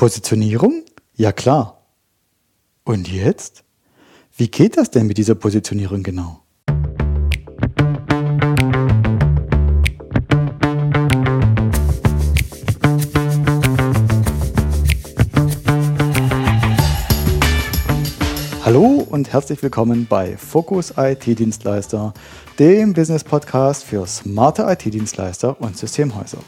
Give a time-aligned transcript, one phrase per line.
[0.00, 0.82] Positionierung?
[1.14, 1.84] Ja klar.
[2.84, 3.64] Und jetzt?
[4.34, 6.40] Wie geht das denn mit dieser Positionierung genau?
[18.64, 22.14] Hallo und herzlich willkommen bei Focus IT-Dienstleister,
[22.58, 26.38] dem Business-Podcast für smarte IT-Dienstleister und Systemhäuser.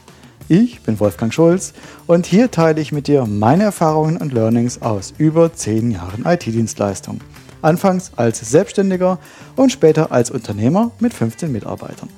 [0.48, 1.72] Ich bin Wolfgang Schulz
[2.06, 7.20] und hier teile ich mit dir meine Erfahrungen und Learnings aus über 10 Jahren IT-Dienstleistung.
[7.62, 9.18] Anfangs als Selbstständiger
[9.54, 12.08] und später als Unternehmer mit 15 Mitarbeitern.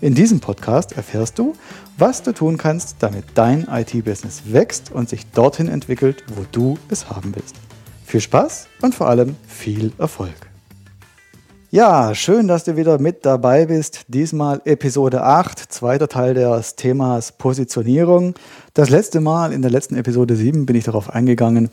[0.00, 1.54] In diesem Podcast erfährst du,
[1.98, 7.10] was du tun kannst, damit dein IT-Business wächst und sich dorthin entwickelt, wo du es
[7.10, 7.56] haben willst.
[8.04, 10.45] Viel Spaß und vor allem viel Erfolg.
[11.76, 14.06] Ja, schön, dass du wieder mit dabei bist.
[14.08, 18.32] Diesmal Episode 8, zweiter Teil des Themas Positionierung.
[18.72, 21.68] Das letzte Mal in der letzten Episode 7 bin ich darauf eingegangen,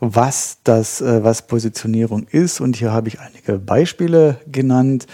[0.00, 2.60] was das, äh, was Positionierung ist.
[2.60, 5.06] Und hier habe ich einige Beispiele genannt.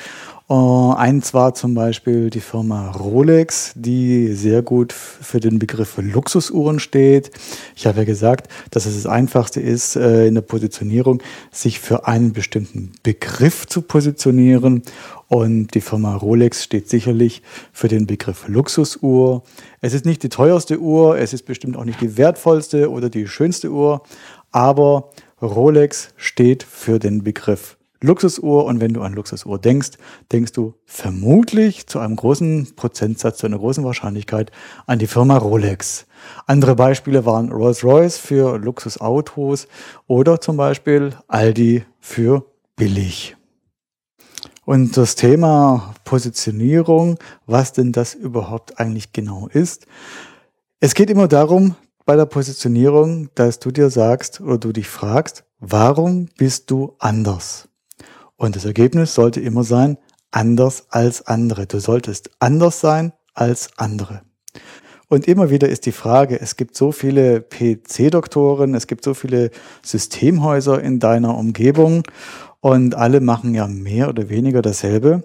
[0.53, 6.81] Uh, eins war zum Beispiel die Firma Rolex, die sehr gut für den Begriff Luxusuhren
[6.81, 7.31] steht.
[7.77, 12.09] Ich habe ja gesagt, dass es das Einfachste ist, äh, in der Positionierung, sich für
[12.09, 14.83] einen bestimmten Begriff zu positionieren.
[15.28, 19.45] Und die Firma Rolex steht sicherlich für den Begriff Luxusuhr.
[19.81, 23.28] Es ist nicht die teuerste Uhr, es ist bestimmt auch nicht die wertvollste oder die
[23.28, 24.03] schönste Uhr,
[24.51, 29.91] aber Rolex steht für den Begriff Luxusuhr und wenn du an Luxusuhr denkst,
[30.33, 34.51] denkst du vermutlich zu einem großen Prozentsatz, zu einer großen Wahrscheinlichkeit
[34.87, 36.06] an die Firma Rolex.
[36.47, 39.69] Andere Beispiele waren Rolls-Royce für Luxusautos
[40.06, 43.37] oder zum Beispiel Aldi für billig.
[44.65, 49.87] Und das Thema Positionierung, was denn das überhaupt eigentlich genau ist.
[50.81, 51.75] Es geht immer darum,
[52.06, 57.69] bei der Positionierung, dass du dir sagst oder du dich fragst, warum bist du anders?
[58.41, 59.98] Und das Ergebnis sollte immer sein,
[60.30, 61.66] anders als andere.
[61.66, 64.22] Du solltest anders sein als andere.
[65.09, 69.50] Und immer wieder ist die Frage, es gibt so viele PC-Doktoren, es gibt so viele
[69.82, 72.03] Systemhäuser in deiner Umgebung
[72.60, 75.22] und alle machen ja mehr oder weniger dasselbe.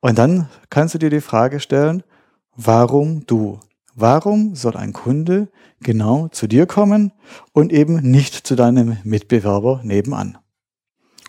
[0.00, 2.02] Und dann kannst du dir die Frage stellen,
[2.56, 3.58] warum du?
[3.94, 5.48] Warum soll ein Kunde
[5.80, 7.12] genau zu dir kommen
[7.54, 10.36] und eben nicht zu deinem Mitbewerber nebenan?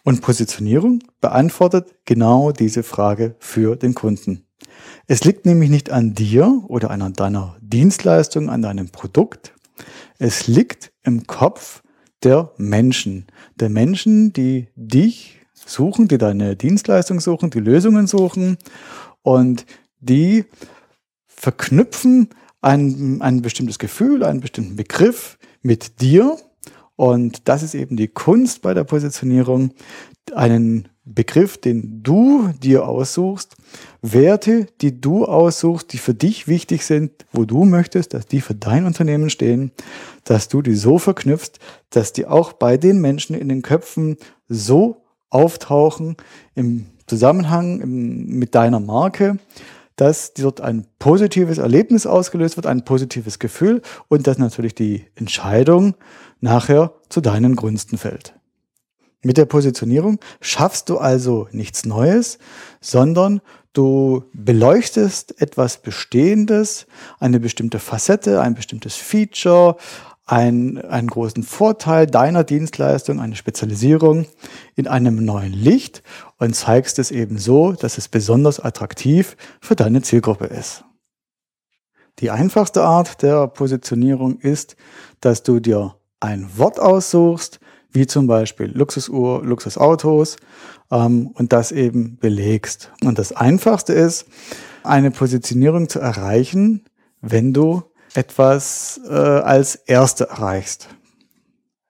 [0.03, 4.45] Und Positionierung beantwortet genau diese Frage für den Kunden.
[5.07, 9.53] Es liegt nämlich nicht an dir oder an deiner Dienstleistung, an deinem Produkt.
[10.17, 11.83] Es liegt im Kopf
[12.23, 13.25] der Menschen.
[13.55, 18.57] Der Menschen, die dich suchen, die deine Dienstleistung suchen, die Lösungen suchen
[19.21, 19.65] und
[19.99, 20.45] die
[21.27, 22.29] verknüpfen
[22.61, 26.37] ein, ein bestimmtes Gefühl, einen bestimmten Begriff mit dir
[27.01, 29.71] und das ist eben die Kunst bei der Positionierung,
[30.35, 33.55] einen Begriff, den du dir aussuchst,
[34.03, 38.53] Werte, die du aussuchst, die für dich wichtig sind, wo du möchtest, dass die für
[38.53, 39.71] dein Unternehmen stehen,
[40.25, 41.53] dass du die so verknüpfst,
[41.89, 45.01] dass die auch bei den Menschen in den Köpfen so
[45.31, 46.17] auftauchen
[46.53, 49.39] im Zusammenhang mit deiner Marke,
[49.95, 55.95] dass dort ein positives Erlebnis ausgelöst wird, ein positives Gefühl und dass natürlich die Entscheidung
[56.41, 58.35] nachher zu deinen Gunsten fällt.
[59.23, 62.39] Mit der Positionierung schaffst du also nichts Neues,
[62.81, 63.41] sondern
[63.73, 66.87] du beleuchtest etwas Bestehendes,
[67.19, 69.77] eine bestimmte Facette, ein bestimmtes Feature,
[70.25, 74.25] ein, einen großen Vorteil deiner Dienstleistung, eine Spezialisierung
[74.75, 76.03] in einem neuen Licht
[76.37, 80.83] und zeigst es eben so, dass es besonders attraktiv für deine Zielgruppe ist.
[82.19, 84.75] Die einfachste Art der Positionierung ist,
[85.19, 87.59] dass du dir ein Wort aussuchst,
[87.91, 90.37] wie zum Beispiel Luxusuhr, Luxusautos
[90.89, 92.91] ähm, und das eben belegst.
[93.03, 94.25] Und das Einfachste ist,
[94.83, 96.85] eine Positionierung zu erreichen,
[97.21, 97.83] wenn du
[98.13, 100.87] etwas äh, als Erste erreichst.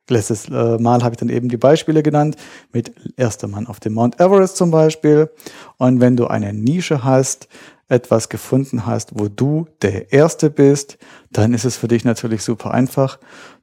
[0.09, 2.35] Letztes äh, Mal habe ich dann eben die Beispiele genannt
[2.73, 5.29] mit erster Mann auf dem Mount Everest zum Beispiel.
[5.77, 7.47] Und wenn du eine Nische hast,
[7.87, 10.97] etwas gefunden hast, wo du der Erste bist,
[11.31, 13.19] dann ist es für dich natürlich super einfach,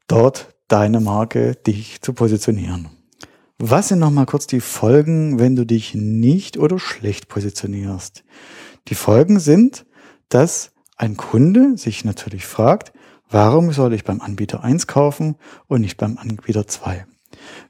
[0.06, 2.88] dort deine Marke, dich zu positionieren.
[3.58, 8.22] Was sind nochmal kurz die Folgen, wenn du dich nicht oder schlecht positionierst?
[8.86, 9.84] Die Folgen sind,
[10.28, 12.92] dass ein Kunde sich natürlich fragt,
[13.28, 15.36] warum soll ich beim Anbieter 1 kaufen
[15.66, 17.06] und nicht beim Anbieter 2?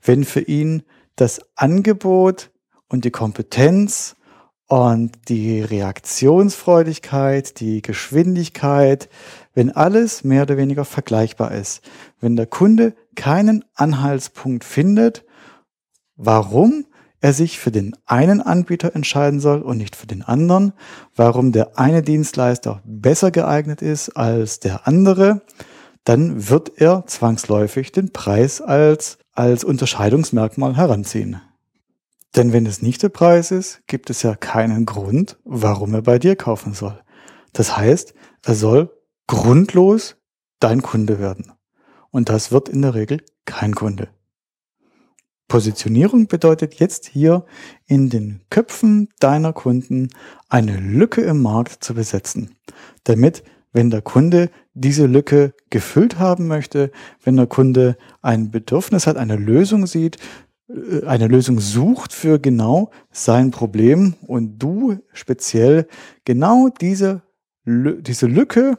[0.02, 0.82] Wenn für ihn
[1.16, 2.50] das Angebot
[2.88, 4.16] und die Kompetenz
[4.66, 9.08] und die Reaktionsfreudigkeit, die Geschwindigkeit,
[9.58, 11.80] wenn alles mehr oder weniger vergleichbar ist,
[12.20, 15.24] wenn der Kunde keinen Anhaltspunkt findet,
[16.14, 16.86] warum
[17.20, 20.74] er sich für den einen Anbieter entscheiden soll und nicht für den anderen,
[21.16, 25.42] warum der eine Dienstleister besser geeignet ist als der andere,
[26.04, 31.40] dann wird er zwangsläufig den Preis als, als Unterscheidungsmerkmal heranziehen.
[32.36, 36.20] Denn wenn es nicht der Preis ist, gibt es ja keinen Grund, warum er bei
[36.20, 37.00] dir kaufen soll.
[37.52, 38.14] Das heißt,
[38.44, 38.92] er soll
[39.28, 40.16] grundlos
[40.58, 41.52] dein Kunde werden.
[42.10, 44.08] Und das wird in der Regel kein Kunde.
[45.46, 47.44] Positionierung bedeutet jetzt hier
[47.86, 50.08] in den Köpfen deiner Kunden
[50.48, 52.56] eine Lücke im Markt zu besetzen,
[53.04, 56.90] damit wenn der Kunde diese Lücke gefüllt haben möchte,
[57.22, 60.18] wenn der Kunde ein Bedürfnis hat, eine Lösung sieht,
[60.68, 65.86] äh, eine Lösung sucht für genau sein Problem und du speziell
[66.24, 67.22] genau diese,
[67.64, 68.78] diese Lücke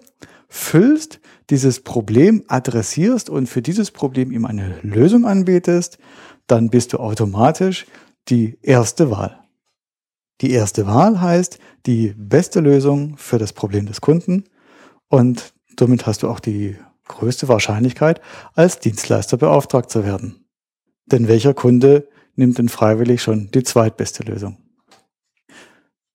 [0.49, 1.19] füllst,
[1.49, 5.99] dieses Problem adressierst und für dieses Problem ihm eine Lösung anbietest,
[6.47, 7.85] dann bist du automatisch
[8.27, 9.39] die erste Wahl.
[10.41, 14.45] Die erste Wahl heißt die beste Lösung für das Problem des Kunden
[15.07, 16.75] und damit hast du auch die
[17.07, 18.21] größte Wahrscheinlichkeit,
[18.53, 20.45] als Dienstleister beauftragt zu werden.
[21.05, 24.57] Denn welcher Kunde nimmt denn freiwillig schon die zweitbeste Lösung?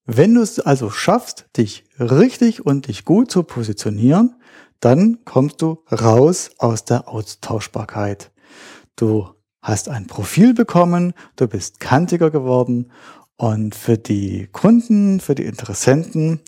[0.07, 4.35] Wenn du es also schaffst, dich richtig und dich gut zu positionieren,
[4.81, 8.31] dann kommst du raus aus der Austauschbarkeit.
[8.97, 9.31] Du
[9.63, 12.93] hast ein Profil bekommen, du bist kantiger geworden
[13.37, 16.41] und für die Kunden, für die Interessenten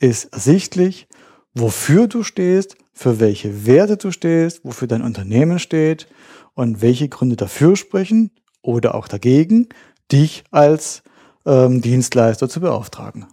[0.00, 1.06] ist ersichtlich,
[1.54, 6.08] wofür du stehst, für welche Werte du stehst, wofür dein Unternehmen steht
[6.54, 9.68] und welche Gründe dafür sprechen oder auch dagegen,
[10.10, 11.04] dich als
[11.46, 13.26] ähm, Dienstleister zu beauftragen.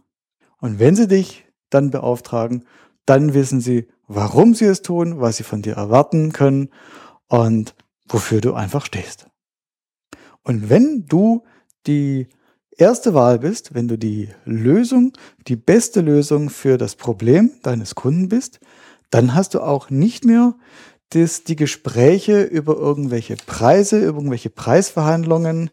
[0.60, 2.66] Und wenn sie dich dann beauftragen,
[3.06, 6.69] dann wissen sie, warum sie es tun, was sie von dir erwarten können
[7.28, 7.75] und
[8.08, 9.28] wofür du einfach stehst.
[10.44, 11.44] Und wenn du
[11.88, 12.28] die
[12.78, 15.13] erste Wahl bist, wenn du die Lösung,
[15.48, 18.60] die beste Lösung für das Problem deines Kunden bist,
[19.10, 20.56] dann hast du auch nicht mehr
[21.10, 25.69] das, die Gespräche über irgendwelche Preise, über irgendwelche Preisverhandlungen,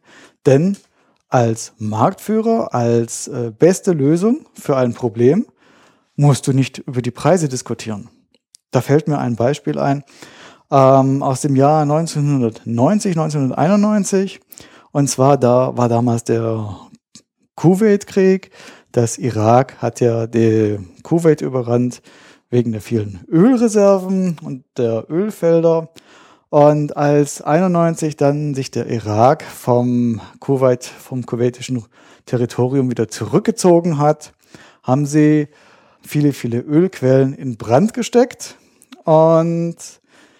[0.46, 0.76] denn
[1.28, 5.46] als Marktführer, als äh, beste Lösung für ein Problem
[6.16, 8.08] musst du nicht über die Preise diskutieren.
[8.70, 10.04] Da fällt mir ein Beispiel ein
[10.70, 14.40] ähm, aus dem Jahr 1990, 1991.
[14.90, 16.76] Und zwar da war damals der
[17.54, 18.50] Kuwait-Krieg.
[18.92, 22.02] Das Irak hat ja die Kuwait überrannt
[22.50, 25.90] wegen der vielen Ölreserven und der Ölfelder.
[26.50, 31.84] Und als 91 dann sich der Irak vom Kuwait, vom kuwaitischen
[32.24, 34.32] Territorium wieder zurückgezogen hat,
[34.82, 35.48] haben sie
[36.00, 38.56] viele, viele Ölquellen in Brand gesteckt.
[39.04, 39.76] Und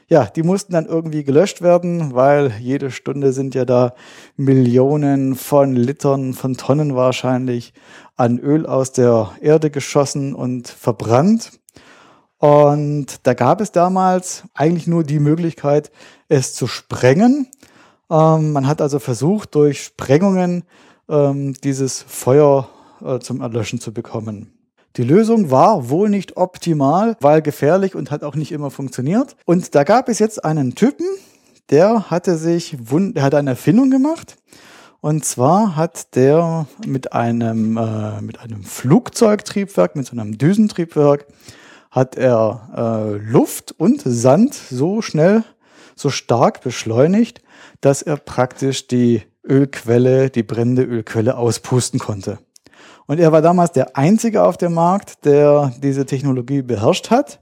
[0.09, 3.95] ja, die mussten dann irgendwie gelöscht werden, weil jede Stunde sind ja da
[4.37, 7.75] Millionen von Litern, von Tonnen wahrscheinlich
[8.17, 11.58] an Öl aus der Erde geschossen und verbrannt.
[12.39, 15.91] Und da gab es damals eigentlich nur die Möglichkeit,
[16.29, 17.49] es zu sprengen.
[18.11, 20.65] Ähm, man hat also versucht, durch Sprengungen
[21.09, 22.69] ähm, dieses Feuer
[23.05, 24.53] äh, zum Erlöschen zu bekommen.
[24.97, 29.37] Die Lösung war wohl nicht optimal, weil gefährlich und hat auch nicht immer funktioniert.
[29.45, 31.07] Und da gab es jetzt einen Typen,
[31.71, 34.37] der hatte sich, der hat eine Erfindung gemacht.
[35.01, 41.27] Und zwar hat der mit einem, äh, mit einem Flugzeugtriebwerk, mit so einem Düsentriebwerk,
[41.99, 45.45] hat er äh, Luft und Sand so schnell,
[45.97, 47.43] so stark beschleunigt,
[47.81, 52.39] dass er praktisch die Ölquelle, die brennende Ölquelle auspusten konnte.
[53.07, 57.41] Und er war damals der Einzige auf dem Markt, der diese Technologie beherrscht hat.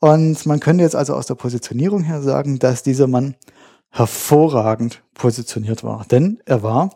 [0.00, 3.36] Und man könnte jetzt also aus der Positionierung her sagen, dass dieser Mann
[3.90, 6.04] hervorragend positioniert war.
[6.10, 6.90] Denn er war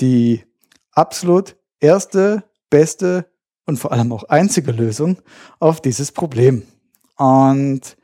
[0.00, 0.44] die
[0.92, 3.26] absolut erste, beste
[3.66, 5.18] und vor allem auch einzige Lösung
[5.58, 6.62] auf dieses Problem.
[7.16, 7.96] Und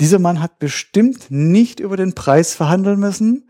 [0.00, 3.48] dieser Mann hat bestimmt nicht über den Preis verhandeln müssen.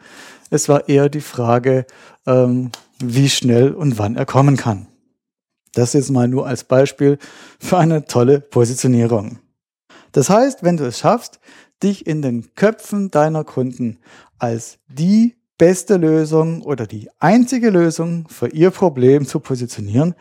[0.50, 1.86] Es war eher die Frage,
[2.26, 4.86] ähm, wie schnell und wann er kommen kann.
[5.74, 7.18] Das jetzt mal nur als Beispiel
[7.60, 9.38] für eine tolle Positionierung.
[10.12, 11.38] Das heißt, wenn du es schaffst,
[11.82, 13.98] dich in den Köpfen deiner Kunden
[14.38, 20.14] als die beste Lösung oder die einzige Lösung für ihr Problem zu positionieren,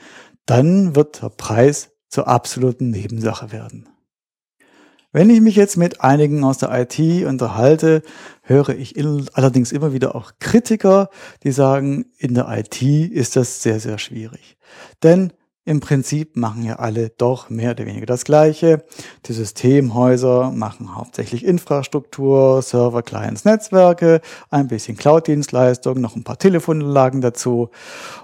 [0.47, 3.87] dann wird der Preis zur absoluten Nebensache werden.
[5.11, 8.01] Wenn ich mich jetzt mit einigen aus der IT unterhalte,
[8.41, 8.95] höre ich
[9.33, 11.09] allerdings immer wieder auch Kritiker,
[11.43, 14.57] die sagen, in der IT ist das sehr, sehr schwierig.
[15.03, 15.33] Denn
[15.67, 18.85] im Prinzip machen ja alle doch mehr oder weniger das Gleiche.
[19.25, 27.19] Die Systemhäuser machen hauptsächlich Infrastruktur, Server, Clients, Netzwerke, ein bisschen Cloud-Dienstleistungen, noch ein paar Telefonanlagen
[27.19, 27.69] dazu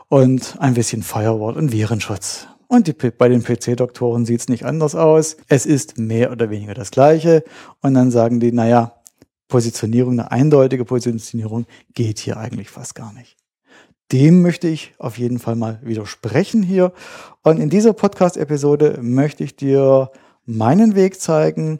[0.08, 2.48] und ein bisschen Firewall und Virenschutz.
[2.68, 5.36] Und die, bei den PC-Doktoren sieht es nicht anders aus.
[5.50, 7.44] Es ist mehr oder weniger das Gleiche.
[7.82, 8.94] Und dann sagen die, naja,
[9.50, 13.36] Positionierung, eine eindeutige Positionierung geht hier eigentlich fast gar nicht.
[14.14, 16.94] Dem möchte ich auf jeden Fall mal widersprechen hier.
[17.42, 20.12] Und in dieser Podcast-Episode möchte ich dir
[20.46, 21.80] meinen Weg zeigen,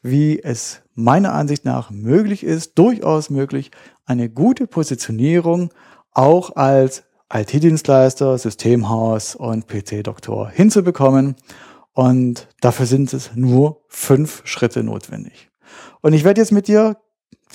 [0.00, 3.72] wie es meiner Ansicht nach möglich ist, durchaus möglich,
[4.06, 5.70] eine gute Positionierung
[6.12, 7.02] auch als
[7.32, 11.34] IT-Dienstleister, Systemhaus und PC-Doktor hinzubekommen.
[11.92, 15.50] Und dafür sind es nur fünf Schritte notwendig.
[16.02, 16.98] Und ich werde jetzt mit dir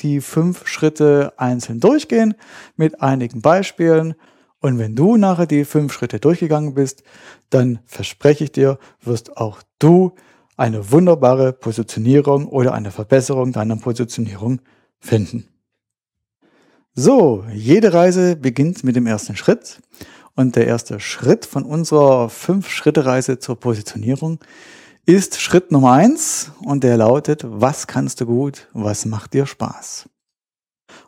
[0.01, 2.35] die fünf Schritte einzeln durchgehen
[2.75, 4.15] mit einigen Beispielen.
[4.59, 7.03] Und wenn du nachher die fünf Schritte durchgegangen bist,
[7.49, 10.13] dann verspreche ich dir, wirst auch du
[10.57, 14.59] eine wunderbare Positionierung oder eine Verbesserung deiner Positionierung
[14.99, 15.47] finden.
[16.93, 19.79] So, jede Reise beginnt mit dem ersten Schritt.
[20.35, 24.39] Und der erste Schritt von unserer Fünf-Schritte-Reise zur Positionierung
[25.15, 30.07] ist Schritt Nummer eins und der lautet, was kannst du gut, was macht dir Spaß?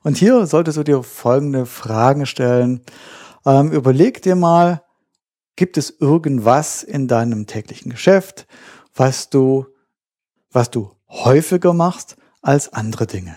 [0.02, 2.82] Und hier solltest du dir folgende Fragen stellen.
[3.46, 4.82] Ähm, überleg dir mal,
[5.56, 8.48] gibt es irgendwas in deinem täglichen Geschäft,
[8.96, 9.68] was du,
[10.52, 13.36] was du häufiger machst als andere Dinge?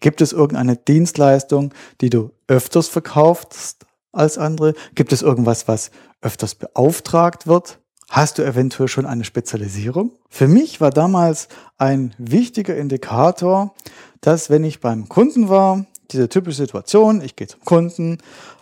[0.00, 4.72] Gibt es irgendeine Dienstleistung, die du öfters verkaufst als andere?
[4.94, 5.90] Gibt es irgendwas, was
[6.22, 7.81] öfters beauftragt wird?
[8.12, 10.10] Hast du eventuell schon eine Spezialisierung?
[10.28, 13.74] Für mich war damals ein wichtiger Indikator,
[14.20, 18.18] dass wenn ich beim Kunden war, diese typische Situation, ich gehe zum Kunden,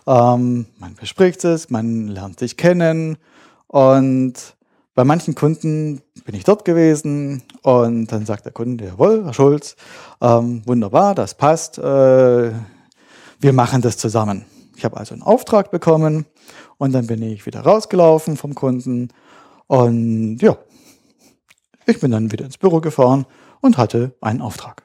[0.07, 3.17] ähm, man bespricht es, man lernt sich kennen
[3.67, 4.35] und
[4.95, 9.75] bei manchen Kunden bin ich dort gewesen und dann sagt der Kunde, jawohl, Herr Schulz,
[10.21, 11.81] ähm, wunderbar, das passt, äh,
[13.41, 14.45] wir machen das zusammen.
[14.77, 16.25] Ich habe also einen Auftrag bekommen
[16.77, 19.09] und dann bin ich wieder rausgelaufen vom Kunden
[19.71, 20.57] und ja,
[21.85, 23.25] ich bin dann wieder ins Büro gefahren
[23.61, 24.83] und hatte einen Auftrag.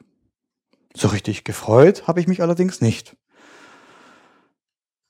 [0.95, 3.17] So richtig gefreut habe ich mich allerdings nicht.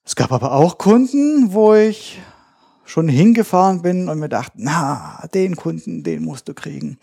[0.03, 2.19] Es gab aber auch Kunden, wo ich
[2.85, 6.97] schon hingefahren bin und mir dachte, na, den Kunden, den musst du kriegen.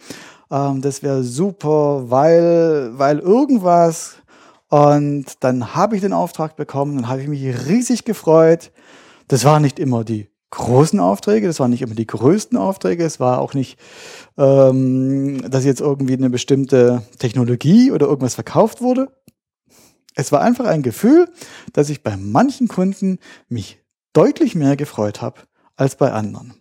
[0.50, 4.16] Ähm, das wäre super, weil, weil irgendwas.
[4.69, 8.73] Und dann habe ich den Auftrag bekommen, dann habe ich mich riesig gefreut.
[9.28, 13.20] Das war nicht immer die großen Aufträge, das waren nicht immer die größten Aufträge, es
[13.20, 13.78] war auch nicht,
[14.38, 19.08] ähm, dass jetzt irgendwie eine bestimmte Technologie oder irgendwas verkauft wurde.
[20.14, 21.28] Es war einfach ein Gefühl,
[21.73, 23.18] dass ich bei manchen Kunden
[23.49, 23.80] mich
[24.12, 25.40] deutlich mehr gefreut habe
[25.76, 26.54] als bei anderen.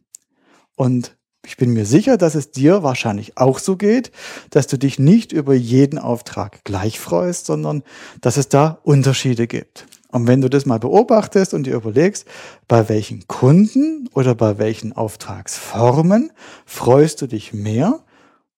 [0.76, 4.12] Und ich bin mir sicher, dass es dir wahrscheinlich auch so geht,
[4.50, 7.84] dass du dich nicht über jeden Auftrag gleich freust, sondern
[8.22, 9.86] dass es da Unterschiede gibt.
[10.14, 12.26] Und wenn du das mal beobachtest und dir überlegst,
[12.68, 16.32] bei welchen Kunden oder bei welchen Auftragsformen
[16.68, 18.00] freust du dich mehr,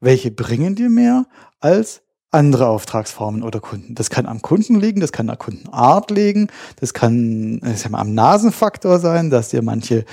[0.01, 1.27] welche bringen dir mehr
[1.61, 3.95] als andere Auftragsformen oder Kunden.
[3.95, 6.49] Das kann am Kunden liegen, das kann an der Kundenart liegen,
[6.81, 10.03] das kann das am Nasenfaktor sein, dass dir manche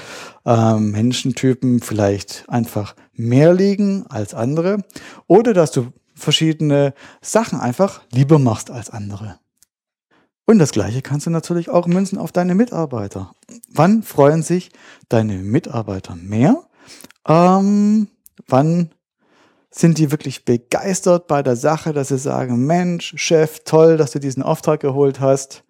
[0.47, 4.79] äh, Menschentypen vielleicht einfach mehr liegen als andere
[5.27, 9.41] oder dass du verschiedene Sachen einfach lieber machst als andere.
[10.45, 13.33] Und das Gleiche kannst du natürlich auch münzen auf deine Mitarbeiter.
[13.73, 14.71] Wann freuen sich
[15.09, 16.65] deine Mitarbeiter mehr?
[17.27, 18.09] Ähm,
[18.49, 18.91] wann
[19.71, 24.19] sind die wirklich begeistert bei der Sache, dass sie sagen, Mensch, Chef, toll, dass du
[24.19, 25.65] diesen Auftrag geholt hast.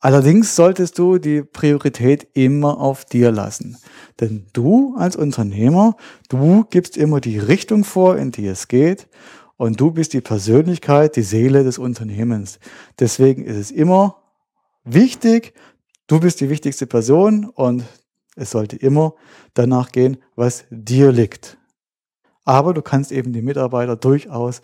[0.00, 3.78] Allerdings solltest du die Priorität immer auf dir lassen.
[4.20, 5.96] Denn du als Unternehmer,
[6.28, 9.06] du gibst immer die Richtung vor, in die es geht.
[9.56, 12.58] Und du bist die Persönlichkeit, die Seele des Unternehmens.
[12.98, 14.16] Deswegen ist es immer
[14.84, 15.54] wichtig,
[16.06, 17.84] du bist die wichtigste Person und
[18.36, 19.14] es sollte immer
[19.54, 21.58] danach gehen, was dir liegt.
[22.44, 24.62] Aber du kannst eben die Mitarbeiter durchaus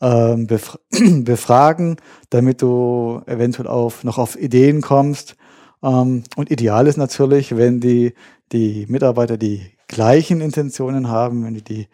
[0.00, 0.78] ähm, befra
[1.22, 1.96] befragen,
[2.30, 5.36] damit du eventuell auf, noch auf Ideen kommst.
[5.82, 8.14] Ähm, und ideal ist natürlich, wenn die,
[8.50, 11.88] die Mitarbeiter die gleichen Intentionen haben, wenn die die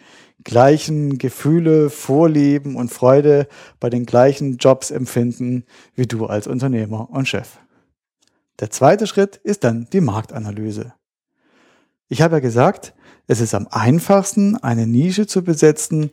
[0.45, 3.49] gleichen Gefühle, Vorlieben und Freude
[3.80, 5.64] bei den gleichen Jobs empfinden
[5.95, 7.59] wie du als Unternehmer und Chef.
[8.61, 10.95] Der zweite Schritt ist dann die Marktanalyse.
[12.09, 12.95] Ich habe ja gesagt,
[13.26, 16.11] es ist am einfachsten, eine Nische zu besetzen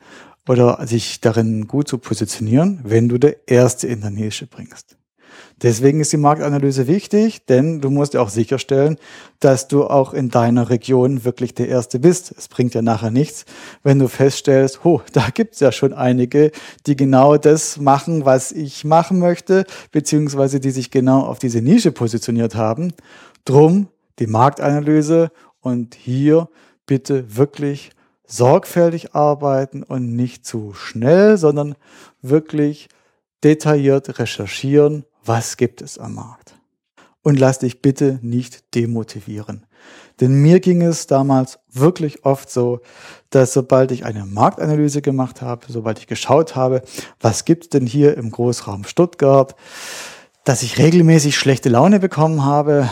[0.48, 4.98] oder sich darin gut zu positionieren, wenn du der Erste in der Nische bringst.
[5.62, 8.98] Deswegen ist die Marktanalyse wichtig, denn du musst ja auch sicherstellen,
[9.40, 12.34] dass du auch in deiner Region wirklich der Erste bist.
[12.38, 13.46] Es bringt ja nachher nichts,
[13.82, 16.52] wenn du feststellst, oh, da gibt's ja schon einige,
[16.88, 21.92] die genau das machen, was ich machen möchte, beziehungsweise die sich genau auf diese Nische
[21.92, 22.94] positioniert haben.
[23.46, 23.88] Drum
[24.20, 25.32] die Marktanalyse
[25.62, 26.50] und hier
[26.86, 27.92] bitte wirklich
[28.28, 31.76] sorgfältig arbeiten und nicht zu schnell, sondern
[32.22, 32.90] wirklich
[33.44, 36.56] detailliert recherchieren, was gibt es am Markt.
[37.22, 39.66] Und lass dich bitte nicht demotivieren.
[40.22, 42.82] Denn mir ging es damals wirklich oft so,
[43.32, 46.84] dass sobald ich eine Marktanalyse gemacht habe, sobald ich geschaut habe,
[47.20, 49.56] was gibt es denn hier im Großraum Stuttgart,
[50.44, 52.90] dass ich regelmäßig schlechte Laune bekommen habe,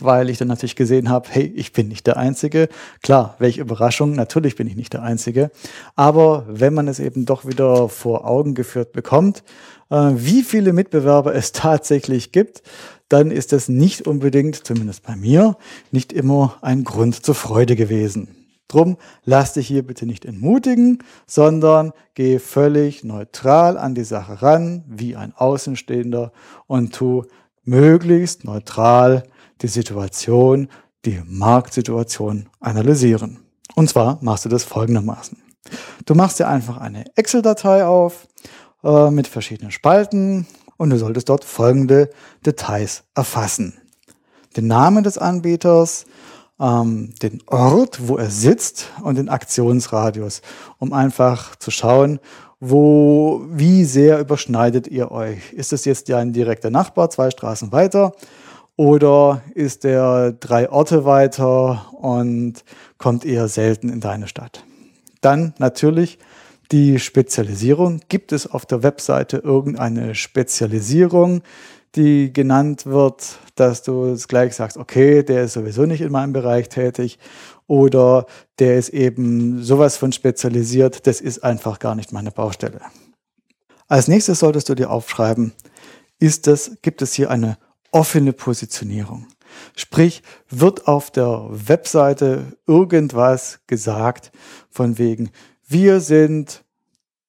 [0.00, 2.68] weil ich dann natürlich gesehen habe, hey, ich bin nicht der Einzige.
[3.02, 5.50] Klar, welche Überraschung, natürlich bin ich nicht der Einzige.
[5.94, 9.42] Aber wenn man es eben doch wieder vor Augen geführt bekommt,
[9.88, 12.62] wie viele Mitbewerber es tatsächlich gibt,
[13.08, 15.56] dann ist das nicht unbedingt, zumindest bei mir,
[15.92, 18.36] nicht immer ein Grund zur Freude gewesen.
[18.68, 24.84] Drum lass dich hier bitte nicht entmutigen, sondern geh völlig neutral an die Sache ran,
[24.88, 26.32] wie ein Außenstehender
[26.66, 27.24] und tu
[27.64, 29.22] möglichst neutral
[29.62, 30.68] die Situation,
[31.04, 33.38] die Marktsituation analysieren.
[33.76, 35.38] Und zwar machst du das folgendermaßen.
[36.04, 38.26] Du machst dir einfach eine Excel-Datei auf
[38.86, 42.08] äh, mit verschiedenen Spalten und du solltest dort folgende
[42.44, 43.74] Details erfassen.
[44.56, 46.06] Den Namen des Anbieters,
[46.60, 50.40] ähm, den Ort, wo er sitzt und den Aktionsradius,
[50.78, 52.20] um einfach zu schauen,
[52.60, 55.52] wo, wie sehr überschneidet ihr euch?
[55.52, 58.12] Ist es jetzt ja ein direkter Nachbar, zwei Straßen weiter?
[58.76, 62.64] Oder ist der drei Orte weiter und
[62.98, 64.64] kommt eher selten in deine Stadt?
[65.20, 66.18] Dann natürlich
[66.72, 68.00] die Spezialisierung.
[68.08, 71.42] Gibt es auf der Webseite irgendeine Spezialisierung,
[71.94, 76.32] die genannt wird, dass du es gleich sagst, okay, der ist sowieso nicht in meinem
[76.32, 77.18] Bereich tätig
[77.66, 78.26] oder
[78.58, 82.80] der ist eben sowas von spezialisiert, das ist einfach gar nicht meine Baustelle.
[83.88, 85.52] Als nächstes solltest du dir aufschreiben,
[86.18, 87.56] ist es, gibt es hier eine
[87.92, 89.26] offene Positionierung.
[89.74, 94.32] Sprich, wird auf der Webseite irgendwas gesagt
[94.70, 95.30] von wegen,
[95.68, 96.64] wir sind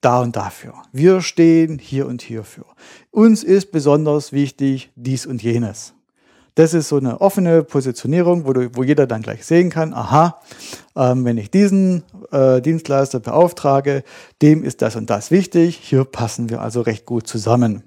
[0.01, 0.73] da und dafür.
[0.91, 2.65] Wir stehen hier und hierfür.
[3.11, 5.93] Uns ist besonders wichtig dies und jenes.
[6.55, 10.41] Das ist so eine offene Positionierung, wo, du, wo jeder dann gleich sehen kann, aha,
[10.95, 14.03] ähm, wenn ich diesen äh, Dienstleister beauftrage,
[14.41, 15.79] dem ist das und das wichtig.
[15.81, 17.83] Hier passen wir also recht gut zusammen.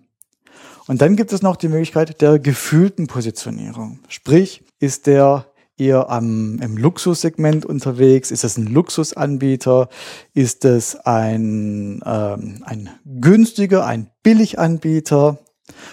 [0.86, 3.98] Und dann gibt es noch die Möglichkeit der gefühlten Positionierung.
[4.08, 5.46] Sprich, ist der
[5.80, 8.30] eher am, im Luxussegment unterwegs?
[8.30, 9.88] Ist es ein Luxusanbieter?
[10.34, 15.38] Ist es ein, ähm, ein günstiger, ein Billiganbieter?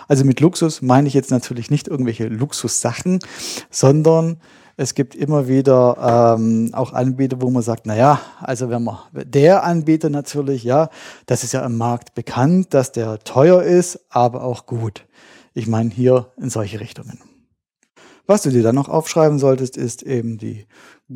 [0.08, 3.20] Also mit Luxus meine ich jetzt natürlich nicht irgendwelche Luxussachen,
[3.70, 4.42] sondern
[4.80, 9.00] es gibt immer wieder ähm, auch Anbieter, wo man sagt, na ja, also wenn man
[9.12, 10.90] der Anbieter natürlich, ja,
[11.26, 15.06] das ist ja im Markt bekannt, dass der teuer ist, aber auch gut.
[15.56, 17.20] Ich meine hier in solche Richtungen.
[18.28, 20.66] Was du dir dann noch aufschreiben solltest, ist eben die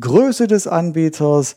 [0.00, 1.56] Größe des Anbieters,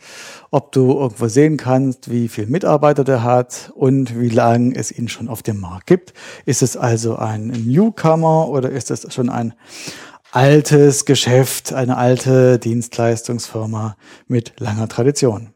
[0.52, 5.08] ob du irgendwo sehen kannst, wie viel Mitarbeiter der hat und wie lange es ihn
[5.08, 6.14] schon auf dem Markt gibt.
[6.46, 9.54] Ist es also ein Newcomer oder ist es schon ein
[10.32, 13.96] altes Geschäft, eine alte Dienstleistungsfirma
[14.28, 15.54] mit langer Tradition.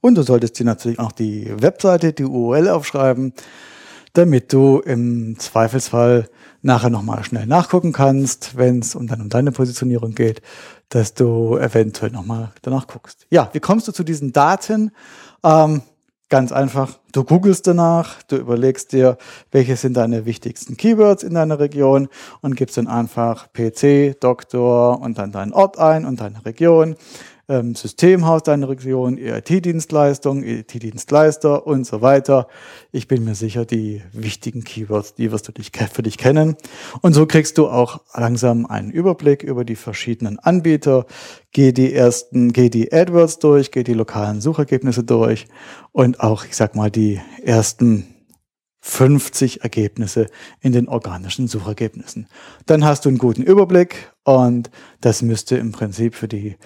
[0.00, 3.34] Und du solltest dir natürlich auch die Webseite, die URL aufschreiben,
[4.14, 6.30] damit du im Zweifelsfall
[6.62, 10.40] nachher nochmal schnell nachgucken kannst, wenn es um dann um deine Positionierung geht,
[10.88, 13.26] dass du eventuell nochmal danach guckst.
[13.30, 14.92] Ja, wie kommst du zu diesen Daten?
[15.44, 15.82] Ähm,
[16.32, 19.18] Ganz einfach, du googelst danach, du überlegst dir,
[19.50, 22.08] welche sind deine wichtigsten Keywords in deiner Region
[22.40, 26.96] und gibst dann einfach PC, Doktor und dann deinen Ort ein und deine Region
[27.52, 32.48] ähm, Systemhaus deiner Region, EIT-Dienstleistung, EIT-Dienstleister und so weiter.
[32.92, 36.56] Ich bin mir sicher, die wichtigen Keywords, die wirst du dich, für dich kennen.
[37.02, 41.04] Und so kriegst du auch langsam einen Überblick über die verschiedenen Anbieter.
[41.50, 45.46] Geh die ersten, geh die AdWords durch, geh die lokalen Suchergebnisse durch
[45.92, 48.06] und auch, ich sag mal, die ersten
[48.80, 50.26] 50 Ergebnisse
[50.60, 52.26] in den organischen Suchergebnissen.
[52.66, 54.70] Dann hast du einen guten Überblick und
[55.02, 56.56] das müsste im Prinzip für die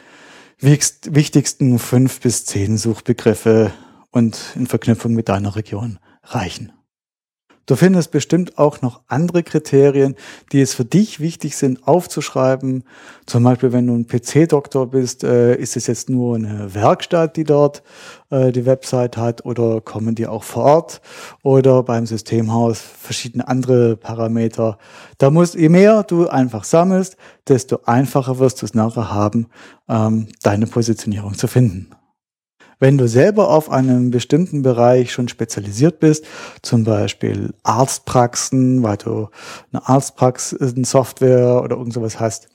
[0.60, 3.72] wichtigsten fünf bis zehn Suchbegriffe
[4.10, 6.72] und in Verknüpfung mit deiner Region reichen.
[7.66, 10.14] Du findest bestimmt auch noch andere Kriterien,
[10.52, 12.84] die es für dich wichtig sind aufzuschreiben.
[13.26, 17.42] Zum Beispiel, wenn du ein PC-Doktor bist, äh, ist es jetzt nur eine Werkstatt, die
[17.42, 17.82] dort
[18.30, 21.00] äh, die Website hat oder kommen die auch vor Ort
[21.42, 24.78] oder beim Systemhaus verschiedene andere Parameter.
[25.18, 27.16] Da musst, je mehr du einfach sammelst,
[27.48, 29.48] desto einfacher wirst du es nachher haben,
[29.88, 31.95] ähm, deine Positionierung zu finden.
[32.78, 36.26] Wenn du selber auf einem bestimmten Bereich schon spezialisiert bist,
[36.60, 39.28] zum Beispiel Arztpraxen, weil du
[39.72, 42.48] eine Arztpraxen-Software oder irgend sowas hast,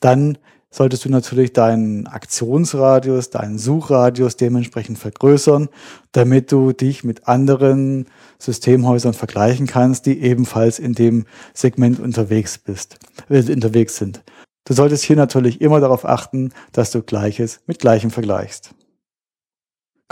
[0.00, 0.36] dann
[0.70, 5.68] solltest du natürlich deinen Aktionsradius, deinen Suchradius dementsprechend vergrößern,
[6.12, 8.06] damit du dich mit anderen
[8.38, 12.98] Systemhäusern vergleichen kannst, die ebenfalls in dem Segment unterwegs bist,
[13.30, 14.22] äh, unterwegs sind.
[14.64, 18.74] Du solltest hier natürlich immer darauf achten, dass du Gleiches mit Gleichem vergleichst.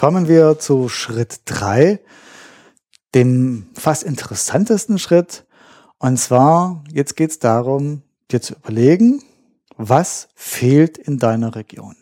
[0.01, 2.01] Kommen wir zu Schritt drei,
[3.15, 5.45] dem fast interessantesten Schritt.
[5.99, 9.23] Und zwar, jetzt geht es darum, dir zu überlegen,
[9.77, 11.97] was fehlt in deiner Region.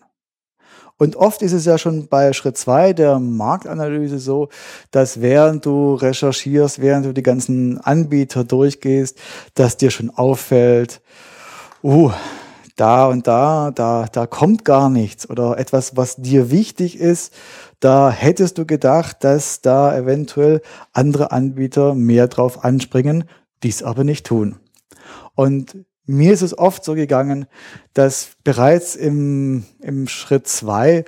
[0.96, 4.48] Und oft ist es ja schon bei Schritt zwei der Marktanalyse so,
[4.92, 9.18] dass während du recherchierst, während du die ganzen Anbieter durchgehst,
[9.54, 11.00] dass dir schon auffällt,
[11.82, 12.12] uh,
[12.78, 17.32] da und da, da, da kommt gar nichts oder etwas, was dir wichtig ist,
[17.80, 20.62] da hättest du gedacht, dass da eventuell
[20.92, 23.24] andere Anbieter mehr drauf anspringen,
[23.62, 24.56] dies aber nicht tun.
[25.34, 27.46] Und mir ist es oft so gegangen,
[27.92, 31.04] dass bereits im, im Schritt zwei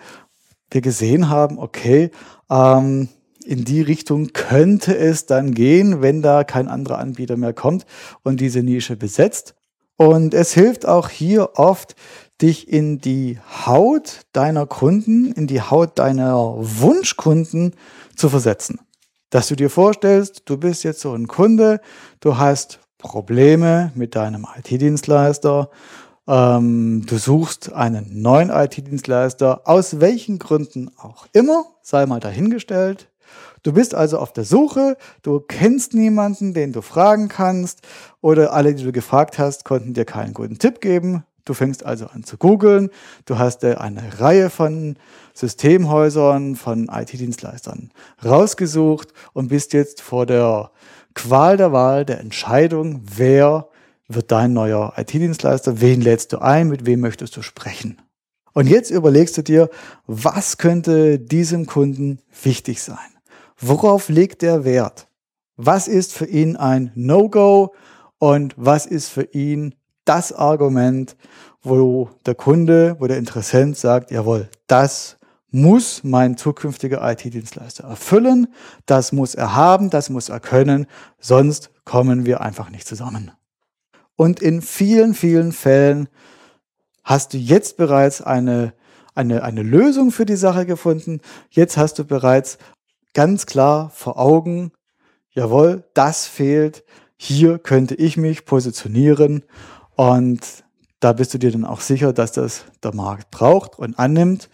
[0.71, 2.11] wir gesehen haben, okay,
[2.51, 3.09] ähm,
[3.45, 7.87] in die Richtung könnte es dann gehen, wenn da kein anderer Anbieter mehr kommt
[8.23, 9.55] und diese Nische besetzt.
[9.97, 11.97] Und es hilft auch hier oft,
[12.43, 17.75] dich in die Haut deiner Kunden, in die Haut deiner Wunschkunden
[18.17, 18.81] zu versetzen.
[19.31, 21.81] Dass du dir vorstellst, du bist jetzt so ein Kunde,
[22.21, 25.71] du hast Probleme mit deinem IT-Dienstleister,
[26.27, 33.09] ähm, du suchst einen neuen IT-Dienstleister, aus welchen Gründen auch immer, sei mal dahingestellt.
[33.63, 37.81] Du bist also auf der Suche, du kennst niemanden, den du fragen kannst
[38.21, 41.25] oder alle, die du gefragt hast, konnten dir keinen guten Tipp geben.
[41.51, 42.91] Du fängst also an zu googeln,
[43.25, 44.95] du hast eine Reihe von
[45.35, 47.91] Systemhäusern, von IT-Dienstleistern
[48.25, 50.71] rausgesucht und bist jetzt vor der
[51.15, 53.67] Qual der Wahl, der Entscheidung, wer
[54.07, 58.01] wird dein neuer IT-Dienstleister, wen lädst du ein, mit wem möchtest du sprechen.
[58.53, 59.71] Und jetzt überlegst du dir,
[60.07, 62.97] was könnte diesem Kunden wichtig sein?
[63.59, 65.09] Worauf legt der Wert?
[65.57, 67.75] Was ist für ihn ein No-Go
[68.19, 71.17] und was ist für ihn das Argument,
[71.63, 75.19] wo der Kunde, wo der Interessent sagt, jawohl, das
[75.51, 78.49] muss mein zukünftiger IT-Dienstleister erfüllen,
[78.87, 80.87] das muss er haben, das muss er können,
[81.19, 83.33] sonst kommen wir einfach nicht zusammen.
[84.17, 86.09] Und in vielen, vielen Fällen
[87.03, 88.75] hast du jetzt bereits eine,
[89.15, 91.21] eine, eine Lösung für die Sache gefunden.
[91.51, 92.59] Jetzt hast du bereits
[93.15, 94.73] ganz klar vor Augen,
[95.31, 96.85] jawohl, das fehlt,
[97.17, 99.43] hier könnte ich mich positionieren
[100.01, 100.41] und
[101.01, 104.49] da bist du dir dann auch sicher, dass das der Markt braucht und annimmt.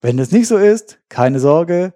[0.00, 1.92] Wenn das nicht so ist, keine Sorge.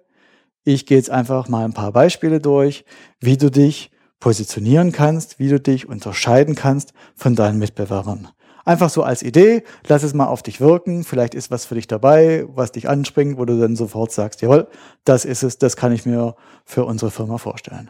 [0.63, 2.85] Ich gehe jetzt einfach mal ein paar Beispiele durch,
[3.19, 8.27] wie du dich positionieren kannst, wie du dich unterscheiden kannst von deinen Mitbewerbern.
[8.65, 11.03] Einfach so als Idee, lass es mal auf dich wirken.
[11.03, 14.67] Vielleicht ist was für dich dabei, was dich anspringt, wo du dann sofort sagst, jawohl,
[15.05, 17.89] das ist es, das kann ich mir für unsere Firma vorstellen.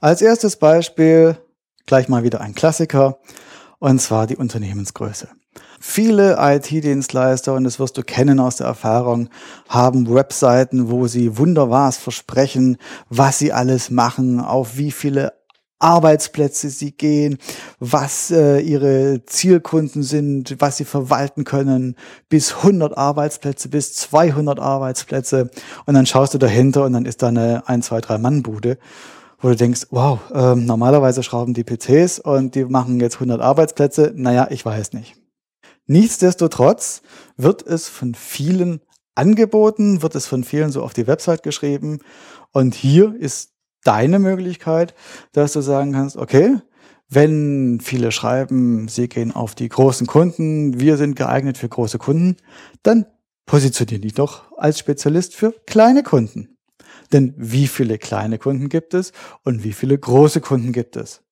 [0.00, 1.38] Als erstes Beispiel
[1.86, 3.20] gleich mal wieder ein Klassiker,
[3.78, 5.28] und zwar die Unternehmensgröße.
[5.80, 9.28] Viele IT-Dienstleister, und das wirst du kennen aus der Erfahrung,
[9.68, 15.32] haben Webseiten, wo sie wunderwas versprechen, was sie alles machen, auf wie viele
[15.78, 17.36] Arbeitsplätze sie gehen,
[17.78, 21.96] was äh, ihre Zielkunden sind, was sie verwalten können,
[22.30, 25.50] bis 100 Arbeitsplätze, bis 200 Arbeitsplätze.
[25.84, 28.78] Und dann schaust du dahinter und dann ist da eine 1, 2, 3 Mann-Bude,
[29.40, 34.12] wo du denkst, wow, äh, normalerweise schrauben die PCs und die machen jetzt 100 Arbeitsplätze.
[34.14, 35.16] Naja, ich weiß nicht.
[35.86, 37.02] Nichtsdestotrotz
[37.36, 38.80] wird es von vielen
[39.14, 42.00] angeboten, wird es von vielen so auf die Website geschrieben.
[42.52, 43.52] Und hier ist
[43.84, 44.94] deine Möglichkeit,
[45.32, 46.56] dass du sagen kannst, okay,
[47.08, 52.36] wenn viele schreiben, sie gehen auf die großen Kunden, wir sind geeignet für große Kunden,
[52.82, 53.06] dann
[53.46, 56.55] positionieren die doch als Spezialist für kleine Kunden.
[57.12, 59.12] Denn wie viele kleine Kunden gibt es
[59.44, 61.22] und wie viele große Kunden gibt es?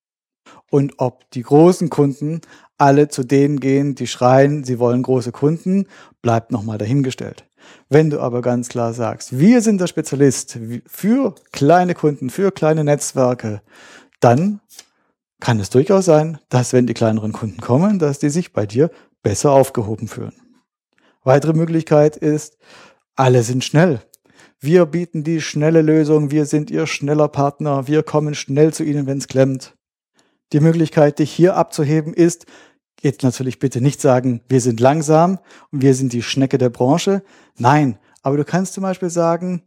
[0.70, 2.40] Und ob die großen Kunden
[2.78, 5.86] alle zu denen gehen, die schreien, sie wollen große Kunden,
[6.22, 7.46] bleibt nochmal dahingestellt.
[7.88, 12.84] Wenn du aber ganz klar sagst, wir sind der Spezialist für kleine Kunden, für kleine
[12.84, 13.62] Netzwerke,
[14.20, 14.60] dann
[15.40, 18.90] kann es durchaus sein, dass wenn die kleineren Kunden kommen, dass die sich bei dir
[19.22, 20.34] besser aufgehoben fühlen.
[21.22, 22.58] Weitere Möglichkeit ist,
[23.16, 24.00] alle sind schnell.
[24.66, 29.06] Wir bieten die schnelle Lösung, wir sind Ihr schneller Partner, wir kommen schnell zu Ihnen,
[29.06, 29.76] wenn es klemmt.
[30.54, 32.46] Die Möglichkeit, dich hier abzuheben, ist,
[33.02, 35.38] jetzt natürlich bitte nicht sagen, wir sind langsam
[35.70, 37.22] und wir sind die Schnecke der Branche.
[37.58, 39.64] Nein, aber du kannst zum Beispiel sagen,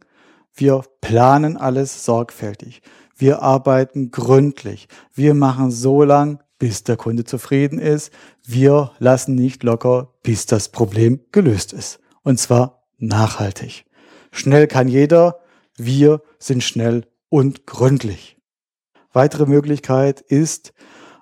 [0.52, 2.82] wir planen alles sorgfältig.
[3.16, 4.88] Wir arbeiten gründlich.
[5.14, 8.12] Wir machen so lang, bis der Kunde zufrieden ist.
[8.44, 12.00] Wir lassen nicht locker, bis das Problem gelöst ist.
[12.24, 13.84] Und zwar nachhaltig.
[14.30, 15.40] Schnell kann jeder.
[15.76, 18.36] Wir sind schnell und gründlich.
[19.12, 20.72] Weitere Möglichkeit ist,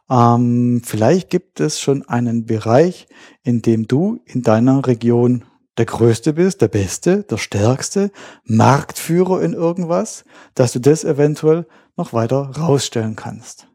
[0.09, 3.07] ähm, vielleicht gibt es schon einen Bereich,
[3.42, 5.45] in dem du in deiner Region
[5.77, 8.11] der Größte bist, der Beste, der Stärkste,
[8.45, 11.66] Marktführer in irgendwas, dass du das eventuell
[11.97, 13.69] noch weiter rausstellen kannst.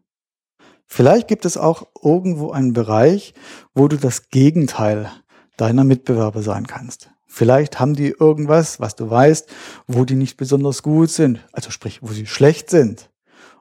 [0.87, 3.33] Vielleicht gibt es auch irgendwo einen Bereich,
[3.73, 5.11] wo du das Gegenteil
[5.57, 7.10] deiner Mitbewerber sein kannst.
[7.33, 9.47] Vielleicht haben die irgendwas, was du weißt,
[9.87, 13.09] wo die nicht besonders gut sind, also sprich, wo sie schlecht sind.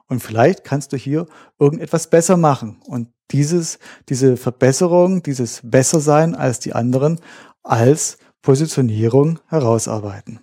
[0.07, 1.25] Und vielleicht kannst du hier
[1.57, 3.79] irgendetwas besser machen und dieses,
[4.09, 7.21] diese Verbesserung, dieses Bessersein als die anderen
[7.63, 10.41] als Positionierung herausarbeiten.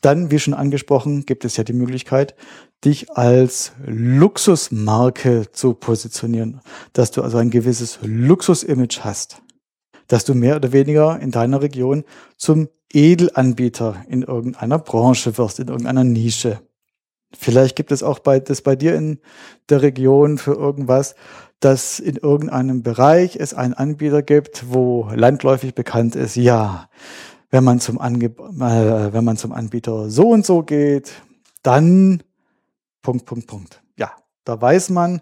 [0.00, 2.36] Dann, wie schon angesprochen, gibt es ja die Möglichkeit,
[2.84, 6.60] dich als Luxusmarke zu positionieren,
[6.92, 9.42] dass du also ein gewisses Luxusimage hast,
[10.08, 12.04] dass du mehr oder weniger in deiner Region
[12.36, 16.60] zum Edelanbieter in irgendeiner Branche wirst, in irgendeiner Nische.
[17.36, 19.20] Vielleicht gibt es auch bei, das bei dir in
[19.68, 21.14] der Region für irgendwas,
[21.60, 26.88] dass in irgendeinem Bereich es einen Anbieter gibt, wo landläufig bekannt ist, ja,
[27.50, 31.12] wenn man zum, Ange äh, wenn man zum Anbieter so und so geht,
[31.62, 32.22] dann
[33.02, 33.82] Punkt, Punkt, Punkt.
[33.96, 34.12] Ja,
[34.44, 35.20] da weiß man,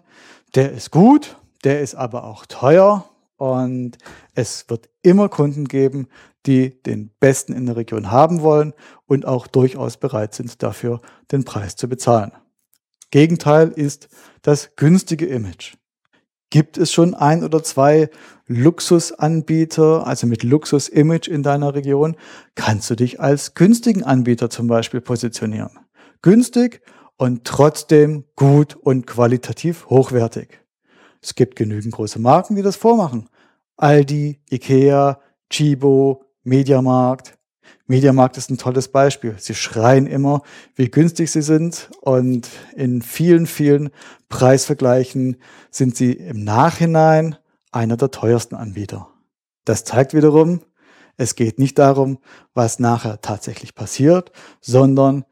[0.55, 3.05] der ist gut, der ist aber auch teuer
[3.37, 3.97] und
[4.33, 6.07] es wird immer Kunden geben,
[6.45, 8.73] die den Besten in der Region haben wollen
[9.05, 12.31] und auch durchaus bereit sind, dafür den Preis zu bezahlen.
[13.11, 14.09] Gegenteil ist
[14.41, 15.75] das günstige Image.
[16.49, 18.09] Gibt es schon ein oder zwei
[18.47, 22.15] Luxusanbieter, also mit Luxus-Image in deiner Region,
[22.55, 25.71] kannst du dich als günstigen Anbieter zum Beispiel positionieren.
[26.21, 26.81] Günstig
[27.17, 30.61] und trotzdem gut und qualitativ hochwertig.
[31.21, 33.29] Es gibt genügend große Marken, die das vormachen.
[33.77, 37.37] Aldi, Ikea, Chibo, Mediamarkt.
[37.85, 39.35] Mediamarkt ist ein tolles Beispiel.
[39.37, 40.41] Sie schreien immer,
[40.75, 43.89] wie günstig sie sind und in vielen, vielen
[44.29, 45.37] Preisvergleichen
[45.71, 47.37] sind sie im Nachhinein
[47.71, 49.09] einer der teuersten Anbieter.
[49.65, 50.61] Das zeigt wiederum,
[51.17, 52.19] es geht nicht darum,
[52.53, 55.25] was nachher tatsächlich passiert, sondern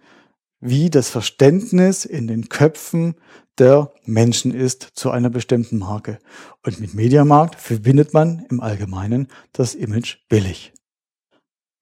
[0.60, 3.16] wie das Verständnis in den Köpfen
[3.60, 6.20] der Menschen ist zu einer bestimmten Marke.
[6.66, 10.74] Und mit Mediamarkt verbindet man im Allgemeinen das Image billig.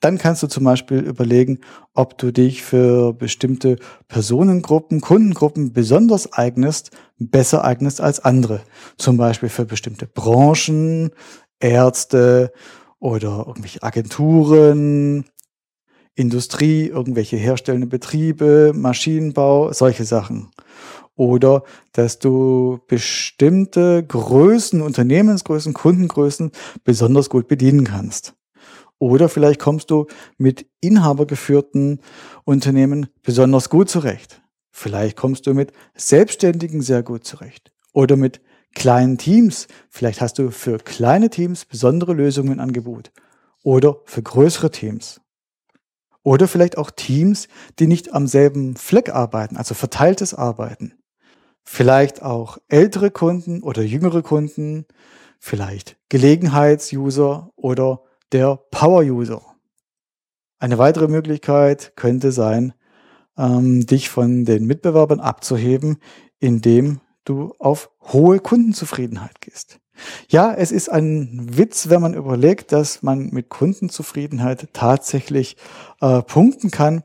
[0.03, 1.59] Dann kannst du zum Beispiel überlegen,
[1.93, 3.77] ob du dich für bestimmte
[4.09, 8.59] Personengruppen, Kundengruppen besonders eignest, besser eignest als andere.
[8.97, 11.11] Zum Beispiel für bestimmte Branchen,
[11.61, 12.51] Ärzte
[12.99, 15.23] oder irgendwelche Agenturen,
[16.15, 20.51] Industrie, irgendwelche herstellende Betriebe, Maschinenbau, solche Sachen.
[21.15, 26.51] Oder dass du bestimmte Größen, Unternehmensgrößen, Kundengrößen
[26.83, 28.33] besonders gut bedienen kannst.
[28.99, 31.99] Oder vielleicht kommst du mit inhabergeführten
[32.45, 34.41] Unternehmen besonders gut zurecht.
[34.71, 37.73] Vielleicht kommst du mit Selbstständigen sehr gut zurecht.
[37.91, 38.41] Oder mit
[38.73, 39.67] kleinen Teams.
[39.89, 43.11] Vielleicht hast du für kleine Teams besondere Lösungen im Angebot.
[43.63, 45.21] Oder für größere Teams.
[46.23, 47.49] Oder vielleicht auch Teams,
[47.79, 50.93] die nicht am selben Fleck arbeiten, also verteiltes Arbeiten.
[51.63, 54.85] Vielleicht auch ältere Kunden oder jüngere Kunden,
[55.39, 59.41] vielleicht Gelegenheitsuser oder der Power-User.
[60.59, 62.73] Eine weitere Möglichkeit könnte sein,
[63.37, 65.97] ähm, dich von den Mitbewerbern abzuheben,
[66.39, 69.79] indem du auf hohe Kundenzufriedenheit gehst.
[70.27, 75.55] Ja, es ist ein Witz, wenn man überlegt, dass man mit Kundenzufriedenheit tatsächlich
[76.01, 77.03] äh, punkten kann,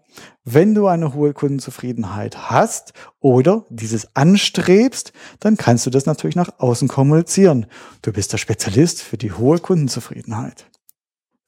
[0.54, 6.58] wenn du eine hohe Kundenzufriedenheit hast oder dieses anstrebst, dann kannst du das natürlich nach
[6.58, 7.66] außen kommunizieren.
[8.02, 10.66] Du bist der Spezialist für die hohe Kundenzufriedenheit.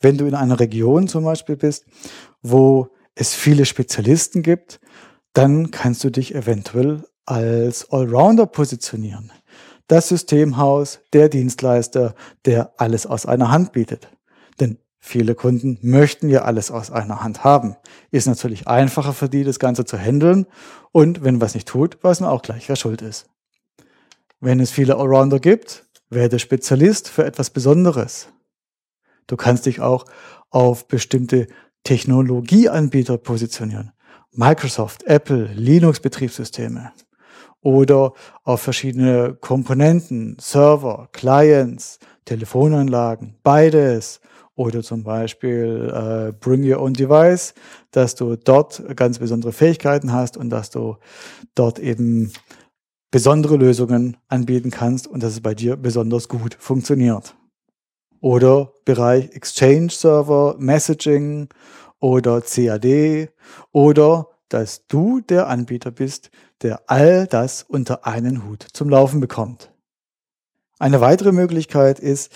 [0.01, 1.85] Wenn du in einer Region zum Beispiel bist,
[2.43, 4.81] wo es viele Spezialisten gibt,
[5.33, 9.33] dann kannst du dich eventuell als Allrounder positionieren.
[9.87, 14.09] Das Systemhaus, der Dienstleister, der alles aus einer Hand bietet.
[15.03, 17.77] Viele Kunden möchten ja alles aus einer Hand haben.
[18.11, 20.47] Ist natürlich einfacher für die, das Ganze zu handeln.
[20.93, 23.27] Und wenn was nicht tut, weiß man auch gleich, wer schuld ist.
[24.41, 28.29] Wenn es viele Allrounder gibt, werde Spezialist für etwas Besonderes.
[29.27, 30.05] Du kannst dich auch
[30.51, 31.47] auf bestimmte
[31.85, 33.93] Technologieanbieter positionieren.
[34.33, 36.93] Microsoft, Apple, Linux-Betriebssysteme
[37.63, 38.13] oder
[38.45, 44.21] auf verschiedene Komponenten, Server, Clients, Telefonanlagen, beides
[44.61, 47.55] oder zum Beispiel äh, Bring Your Own Device,
[47.93, 50.99] dass du dort ganz besondere Fähigkeiten hast und dass du
[51.55, 52.31] dort eben
[53.11, 57.35] besondere Lösungen anbieten kannst und dass es bei dir besonders gut funktioniert.
[58.21, 61.49] Oder Bereich Exchange Server, Messaging
[61.99, 63.31] oder CAD
[63.73, 69.73] oder dass du der Anbieter bist, der all das unter einen Hut zum Laufen bekommt.
[70.79, 72.31] Eine weitere Möglichkeit ist,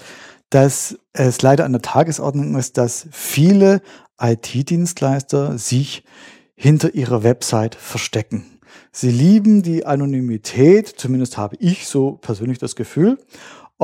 [0.50, 3.82] dass es leider an der Tagesordnung ist, dass viele
[4.20, 6.04] IT-Dienstleister sich
[6.54, 8.60] hinter ihrer Website verstecken.
[8.92, 13.18] Sie lieben die Anonymität, zumindest habe ich so persönlich das Gefühl.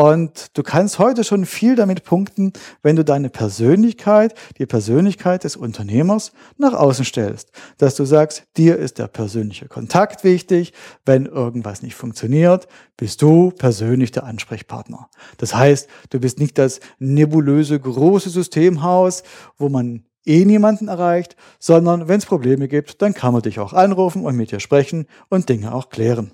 [0.01, 5.57] Und du kannst heute schon viel damit punkten, wenn du deine Persönlichkeit, die Persönlichkeit des
[5.57, 7.51] Unternehmers nach außen stellst.
[7.77, 10.73] Dass du sagst, dir ist der persönliche Kontakt wichtig.
[11.05, 15.11] Wenn irgendwas nicht funktioniert, bist du persönlich der Ansprechpartner.
[15.37, 19.23] Das heißt, du bist nicht das nebulöse große Systemhaus,
[19.59, 23.75] wo man eh niemanden erreicht, sondern wenn es Probleme gibt, dann kann man dich auch
[23.75, 26.31] anrufen und mit dir sprechen und Dinge auch klären.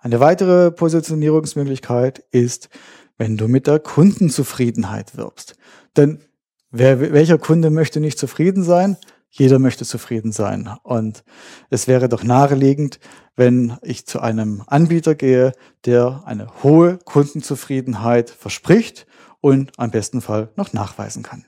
[0.00, 2.70] Eine weitere Positionierungsmöglichkeit ist,
[3.18, 5.56] wenn du mit der Kundenzufriedenheit wirbst.
[5.94, 6.22] Denn
[6.70, 8.96] wer, welcher Kunde möchte nicht zufrieden sein?
[9.28, 10.70] Jeder möchte zufrieden sein.
[10.82, 11.22] Und
[11.68, 12.98] es wäre doch naheliegend,
[13.36, 15.52] wenn ich zu einem Anbieter gehe,
[15.84, 19.06] der eine hohe Kundenzufriedenheit verspricht
[19.40, 21.44] und am besten Fall noch nachweisen kann.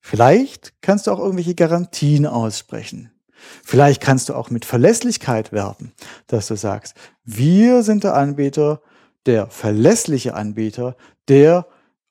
[0.00, 3.13] Vielleicht kannst du auch irgendwelche Garantien aussprechen.
[3.62, 5.92] Vielleicht kannst du auch mit Verlässlichkeit werben,
[6.26, 8.80] dass du sagst, wir sind der Anbieter,
[9.26, 10.96] der verlässliche Anbieter,
[11.28, 11.66] der,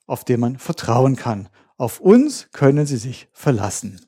[0.07, 1.49] auf den man vertrauen kann.
[1.77, 3.99] Auf uns können Sie sich verlassen.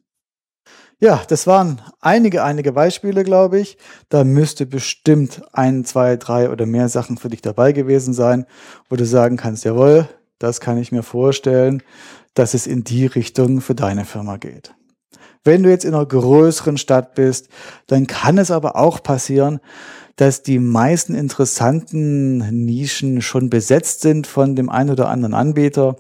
[1.00, 3.78] Ja, das waren einige, einige Beispiele, glaube ich.
[4.10, 8.46] Da müsste bestimmt ein, zwei, drei oder mehr Sachen für dich dabei gewesen sein,
[8.90, 10.08] wo du sagen kannst, jawohl,
[10.40, 11.84] das kann ich mir vorstellen,
[12.34, 14.74] dass es in die Richtung für deine Firma geht.
[15.46, 17.50] Wenn du jetzt in einer größeren Stadt bist,
[17.88, 19.60] dann kann es aber auch passieren,
[20.16, 25.98] dass die meisten interessanten Nischen schon besetzt sind von dem einen oder anderen Anbieter.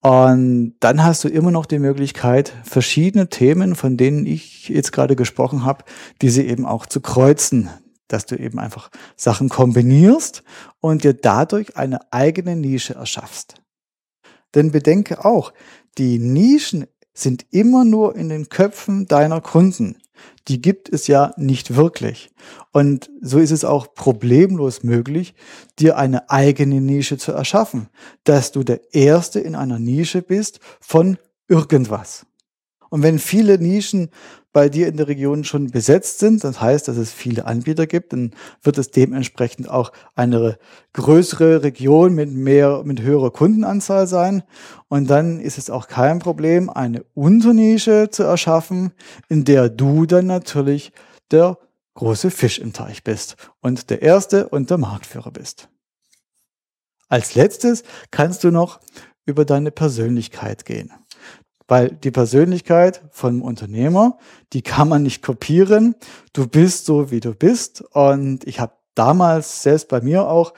[0.00, 5.14] Und dann hast du immer noch die Möglichkeit, verschiedene Themen, von denen ich jetzt gerade
[5.14, 5.84] gesprochen habe,
[6.22, 7.68] diese eben auch zu kreuzen,
[8.08, 10.42] dass du eben einfach Sachen kombinierst
[10.80, 13.60] und dir dadurch eine eigene Nische erschaffst.
[14.54, 15.52] Denn bedenke auch,
[15.98, 19.96] die Nischen sind immer nur in den Köpfen deiner Kunden.
[20.48, 22.30] Die gibt es ja nicht wirklich.
[22.72, 25.34] Und so ist es auch problemlos möglich,
[25.78, 27.88] dir eine eigene Nische zu erschaffen,
[28.24, 31.18] dass du der Erste in einer Nische bist von
[31.48, 32.26] irgendwas.
[32.90, 34.10] Und wenn viele Nischen
[34.52, 38.12] bei dir in der Region schon besetzt sind, das heißt, dass es viele Anbieter gibt,
[38.12, 38.32] dann
[38.62, 40.58] wird es dementsprechend auch eine
[40.92, 44.42] größere Region mit mehr, mit höherer Kundenanzahl sein.
[44.88, 48.92] Und dann ist es auch kein Problem, eine Unternische zu erschaffen,
[49.28, 50.92] in der du dann natürlich
[51.30, 51.58] der
[51.94, 55.68] große Fisch im Teich bist und der Erste und der Marktführer bist.
[57.08, 58.80] Als letztes kannst du noch
[59.26, 60.92] über deine Persönlichkeit gehen.
[61.70, 64.18] Weil die Persönlichkeit vom Unternehmer,
[64.52, 65.94] die kann man nicht kopieren.
[66.32, 67.84] Du bist so, wie du bist.
[67.92, 70.52] Und ich habe damals selbst bei mir auch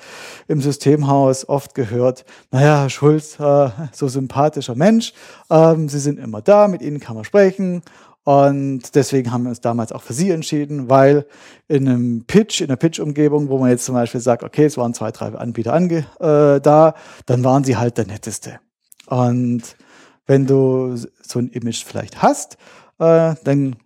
[0.48, 5.12] im Systemhaus oft gehört, naja, Schulz, äh, so sympathischer Mensch,
[5.50, 7.82] ähm, Sie sind immer da, mit Ihnen kann man sprechen.
[8.24, 11.26] Und deswegen haben wir uns damals auch für Sie entschieden, weil
[11.68, 14.94] in einem Pitch, in einer Pitch-Umgebung, wo man jetzt zum Beispiel sagt, okay, es waren
[14.94, 16.94] zwei, drei Anbieter ange, äh, da,
[17.26, 18.60] dann waren Sie halt der Netteste.
[19.08, 19.76] Und
[20.26, 22.56] wenn du so ein Image vielleicht hast,
[22.98, 23.76] äh, dann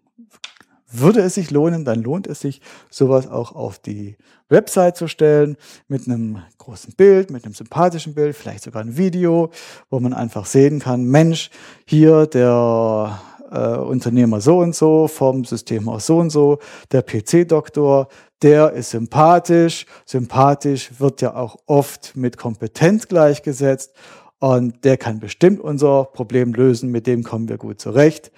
[0.89, 4.17] würde es sich lohnen, dann lohnt es sich, sowas auch auf die
[4.49, 5.57] Website zu stellen,
[5.89, 9.51] mit einem großen Bild, mit einem sympathischen Bild, vielleicht sogar ein Video,
[9.91, 11.51] wo man einfach sehen kann, Mensch,
[11.85, 13.21] hier der
[13.51, 16.59] äh, Unternehmer so und so, vom System aus so und so,
[16.93, 18.09] der PC-Doktor,
[18.43, 19.87] der ist sympathisch.
[20.05, 23.93] Sympathisch wird ja auch oft mit kompetent gleichgesetzt.
[24.39, 28.33] Und der kann bestimmt unser Problem lösen, mit dem kommen wir gut zurecht.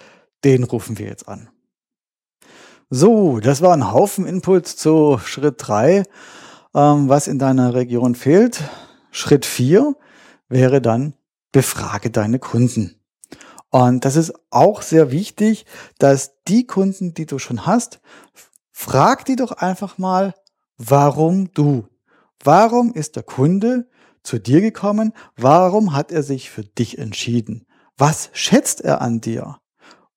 [0.45, 1.49] Den rufen wir jetzt an.
[2.91, 6.05] So, das war ein Haufen Input zu Schritt drei,
[6.75, 8.63] ähm, was in deiner Region fehlt.
[9.11, 9.95] Schritt vier
[10.49, 11.15] wäre dann,
[11.53, 12.95] befrage deine Kunden.
[13.71, 15.67] Und das ist auch sehr wichtig,
[15.99, 18.01] dass die Kunden, die du schon hast,
[18.73, 20.35] frag die doch einfach mal,
[20.79, 21.87] warum du?
[22.43, 23.89] Warum ist der Kunde
[24.29, 25.15] zu dir gekommen?
[25.37, 27.67] Warum hat er sich für dich entschieden?
[27.97, 29.57] Was schätzt er an dir?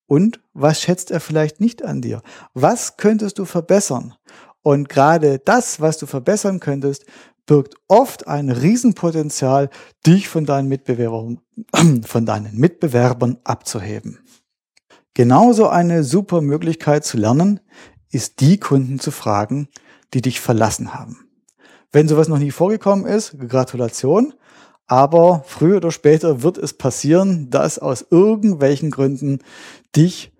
[0.06, 2.22] Und was schätzt er vielleicht nicht an dir?
[2.54, 4.16] Was könntest du verbessern?
[4.62, 7.06] Und gerade das, was du verbessern könntest,
[7.46, 9.70] birgt oft ein Riesenpotenzial,
[10.06, 11.40] dich von deinen Mitbewerbern,
[12.04, 14.20] von deinen Mitbewerbern abzuheben.
[15.14, 17.62] Genauso eine super Möglichkeit zu lernen,
[18.10, 19.70] ist die Kunden zu fragen,
[20.14, 21.31] die dich verlassen haben.
[21.92, 24.34] Wenn sowas noch nie vorgekommen ist, Gratulation.
[24.88, 29.40] Aber früher oder später wird es passieren, dass aus irgendwelchen Gründen
[29.96, 30.32] dich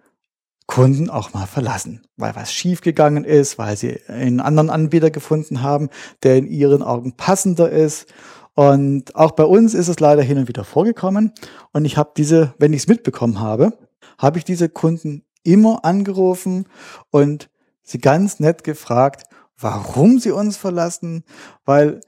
[0.68, 5.90] Kunden auch mal verlassen, weil was schiefgegangen ist, weil sie einen anderen Anbieter gefunden haben,
[6.24, 8.08] der in ihren Augen passender ist.
[8.54, 11.34] Und auch bei uns ist es leider hin und wieder vorgekommen.
[11.74, 13.74] Und ich habe diese, wenn ich es mitbekommen habe,
[14.18, 16.68] habe ich diese Kunden immer angerufen
[17.10, 17.50] und
[17.84, 19.24] sie ganz nett gefragt,
[19.62, 21.24] warum sie uns verlassen,
[21.66, 22.02] weil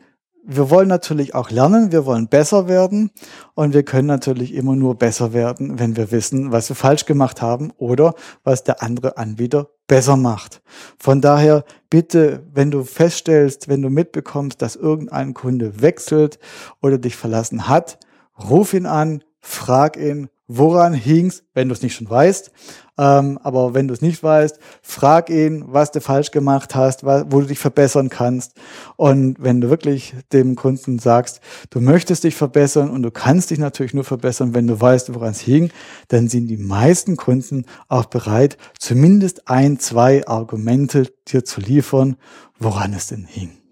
[0.46, 3.12] wir wollen natürlich auch lernen, wir wollen besser werden
[3.54, 7.42] und wir können natürlich immer nur besser werden, wenn wir wissen, was wir falsch gemacht
[7.42, 10.62] haben oder was der andere Anbieter besser macht.
[11.00, 16.40] Von daher bitte, wenn du feststellst, wenn du mitbekommst, dass irgendein Kunde wechselt
[16.82, 18.00] oder dich verlassen hat,
[18.38, 22.52] ruf ihn an, frag ihn, woran hing's, wenn du es nicht schon weißt.
[22.98, 27.42] Ähm, aber wenn du es nicht weißt, frag ihn, was du falsch gemacht hast, wo
[27.42, 28.54] du dich verbessern kannst.
[28.96, 31.40] Und wenn du wirklich dem Kunden sagst,
[31.72, 35.32] du möchtest dich verbessern und du kannst dich natürlich nur verbessern, wenn du weißt, woran
[35.32, 35.72] es hing,
[36.10, 42.18] dann sind die meisten Kunden auch bereit, zumindest ein, zwei Argumente dir zu liefern,
[42.60, 43.63] woran es denn hing.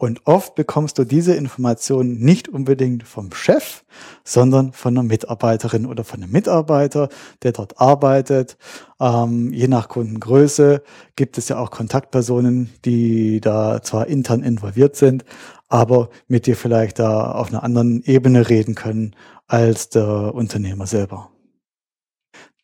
[0.00, 3.84] Und oft bekommst du diese Informationen nicht unbedingt vom Chef,
[4.24, 7.10] sondern von einer Mitarbeiterin oder von einem Mitarbeiter,
[7.42, 8.56] der dort arbeitet.
[8.98, 10.82] Ähm, je nach Kundengröße
[11.16, 15.26] gibt es ja auch Kontaktpersonen, die da zwar intern involviert sind,
[15.68, 19.14] aber mit dir vielleicht da auf einer anderen Ebene reden können
[19.48, 21.29] als der Unternehmer selber.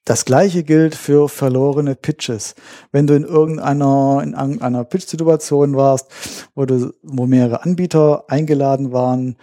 [0.07, 2.54] Das gleiche gilt für verlorene Pitches.
[2.92, 6.07] Wenn du in irgendeiner, in einer Pitch-Situation warst,
[6.54, 9.36] wo du, wo mehrere Anbieter eingeladen waren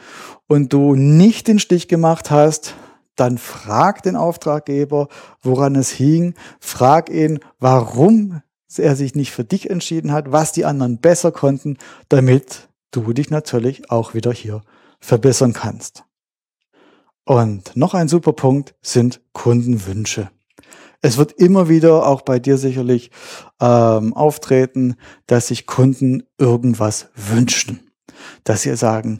[0.47, 2.75] und du nicht den Stich gemacht hast,
[3.17, 5.09] dann frag den Auftraggeber,
[5.41, 6.33] woran es hing.
[6.61, 8.41] Frag ihn, warum
[8.77, 13.29] er sich nicht für dich entschieden hat, was die anderen besser konnten, damit du dich
[13.29, 14.61] natürlich auch wieder hier
[15.01, 16.05] verbessern kannst.
[17.25, 20.29] Und noch ein super Punkt sind Kundenwünsche.
[21.03, 23.11] Es wird immer wieder auch bei dir sicherlich
[23.59, 24.95] ähm, auftreten,
[25.27, 27.91] dass sich Kunden irgendwas wünschen.
[28.45, 29.17] Dass sie sagen,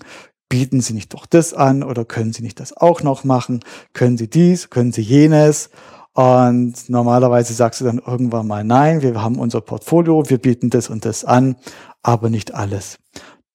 [0.47, 3.59] bieten Sie nicht doch das an oder können Sie nicht das auch noch machen?
[3.91, 4.69] Können Sie dies?
[4.69, 5.71] Können Sie jenes?
[6.13, 10.89] Und normalerweise sagst du dann irgendwann mal nein, wir haben unser Portfolio, wir bieten das
[10.89, 11.57] und das an,
[12.01, 12.97] aber nicht alles.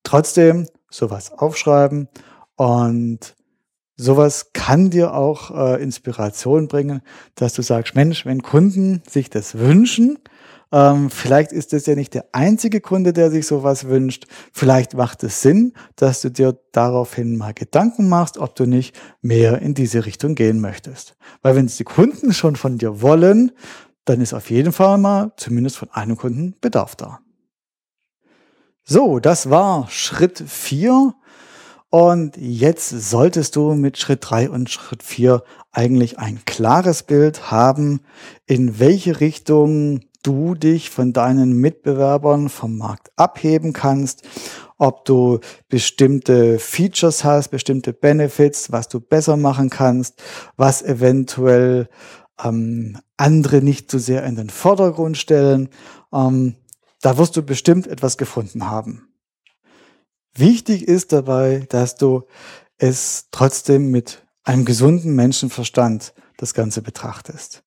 [0.03, 2.09] Trotzdem sowas aufschreiben
[2.57, 3.37] und
[3.99, 7.03] sowas kann dir auch äh, Inspiration bringen,
[7.34, 10.18] dass du sagst, Mensch, wenn Kunden sich das wünschen,
[10.70, 14.26] ähm, vielleicht ist das ja nicht der einzige Kunde, der sich sowas wünscht.
[14.53, 19.62] Vielleicht macht es Sinn, dass du dir daraufhin mal Gedanken machst, ob du nicht mehr
[19.62, 21.16] in diese Richtung gehen möchtest.
[21.42, 23.53] Weil wenn es die Kunden schon von dir wollen,
[24.05, 27.20] dann ist auf jeden Fall mal zumindest von einem Kunden Bedarf da.
[28.84, 31.14] So, das war Schritt vier
[31.91, 38.01] und jetzt solltest du mit Schritt drei und Schritt vier eigentlich ein klares Bild haben,
[38.47, 44.22] in welche Richtung du dich von deinen Mitbewerbern vom Markt abheben kannst,
[44.76, 50.22] ob du bestimmte Features hast, bestimmte Benefits, was du besser machen kannst,
[50.57, 51.89] was eventuell
[52.43, 55.70] ähm, andere nicht so sehr in den Vordergrund stellen.
[56.12, 56.57] Ähm,
[57.01, 59.08] da wirst du bestimmt etwas gefunden haben.
[60.39, 62.22] Wichtig ist dabei, dass du
[62.76, 67.64] es trotzdem mit einem gesunden Menschenverstand das Ganze betrachtest.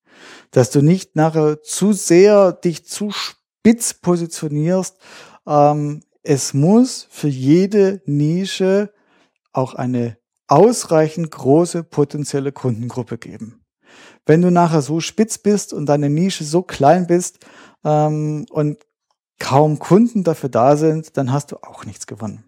[0.51, 4.97] Dass du nicht nachher zu sehr dich zu spitz positionierst.
[5.45, 8.93] Ähm, es muss für jede Nische
[9.51, 10.17] auch eine
[10.47, 13.65] ausreichend große potenzielle Kundengruppe geben.
[14.25, 17.39] Wenn du nachher so spitz bist und deine Nische so klein bist
[17.83, 18.77] ähm, und
[19.39, 22.45] kaum Kunden dafür da sind, dann hast du auch nichts gewonnen.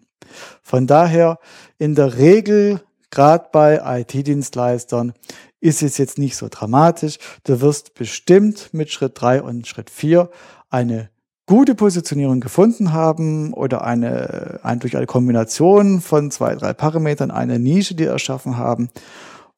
[0.62, 1.38] Von daher
[1.78, 5.12] in der Regel, gerade bei IT-Dienstleistern,
[5.60, 7.18] ist es jetzt nicht so dramatisch.
[7.44, 10.30] Du wirst bestimmt mit Schritt drei und Schritt vier
[10.68, 11.10] eine
[11.46, 17.58] gute Positionierung gefunden haben oder eine, ein, durch eine Kombination von zwei, drei Parametern eine
[17.58, 18.88] Nische, die erschaffen haben,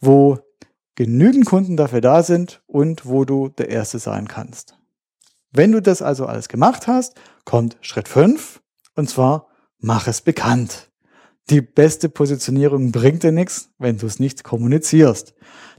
[0.01, 0.39] wo
[0.95, 4.77] genügend Kunden dafür da sind und wo du der Erste sein kannst.
[5.53, 7.15] Wenn du das also alles gemacht hast,
[7.45, 8.61] kommt Schritt 5
[8.95, 9.47] und zwar
[9.79, 10.91] mach es bekannt.
[11.51, 15.35] Die beste Positionierung bringt dir nichts, wenn du es nicht kommunizierst.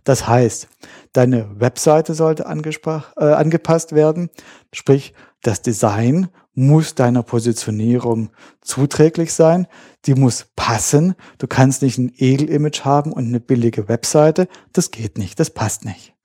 [0.05, 0.69] Das heißt,
[1.11, 4.29] deine Webseite sollte äh, angepasst werden,
[4.71, 8.31] sprich das Design muss deiner Positionierung
[8.61, 9.67] zuträglich sein,
[10.05, 11.13] die muss passen.
[11.37, 15.85] Du kannst nicht ein Edel-Image haben und eine billige Webseite, das geht nicht, das passt
[15.85, 16.15] nicht.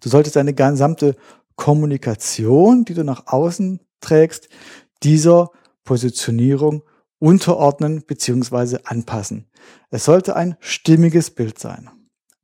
[0.00, 1.14] Du solltest deine gesamte
[1.54, 4.48] Kommunikation, die du nach außen trägst,
[5.02, 5.50] dieser
[5.84, 6.82] Positionierung
[7.18, 8.78] unterordnen bzw.
[8.84, 9.46] anpassen.
[9.90, 11.90] Es sollte ein stimmiges Bild sein.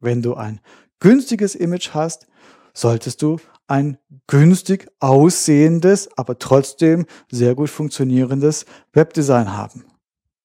[0.00, 0.60] Wenn du ein
[1.00, 2.26] günstiges Image hast,
[2.74, 9.84] solltest du ein günstig aussehendes, aber trotzdem sehr gut funktionierendes Webdesign haben.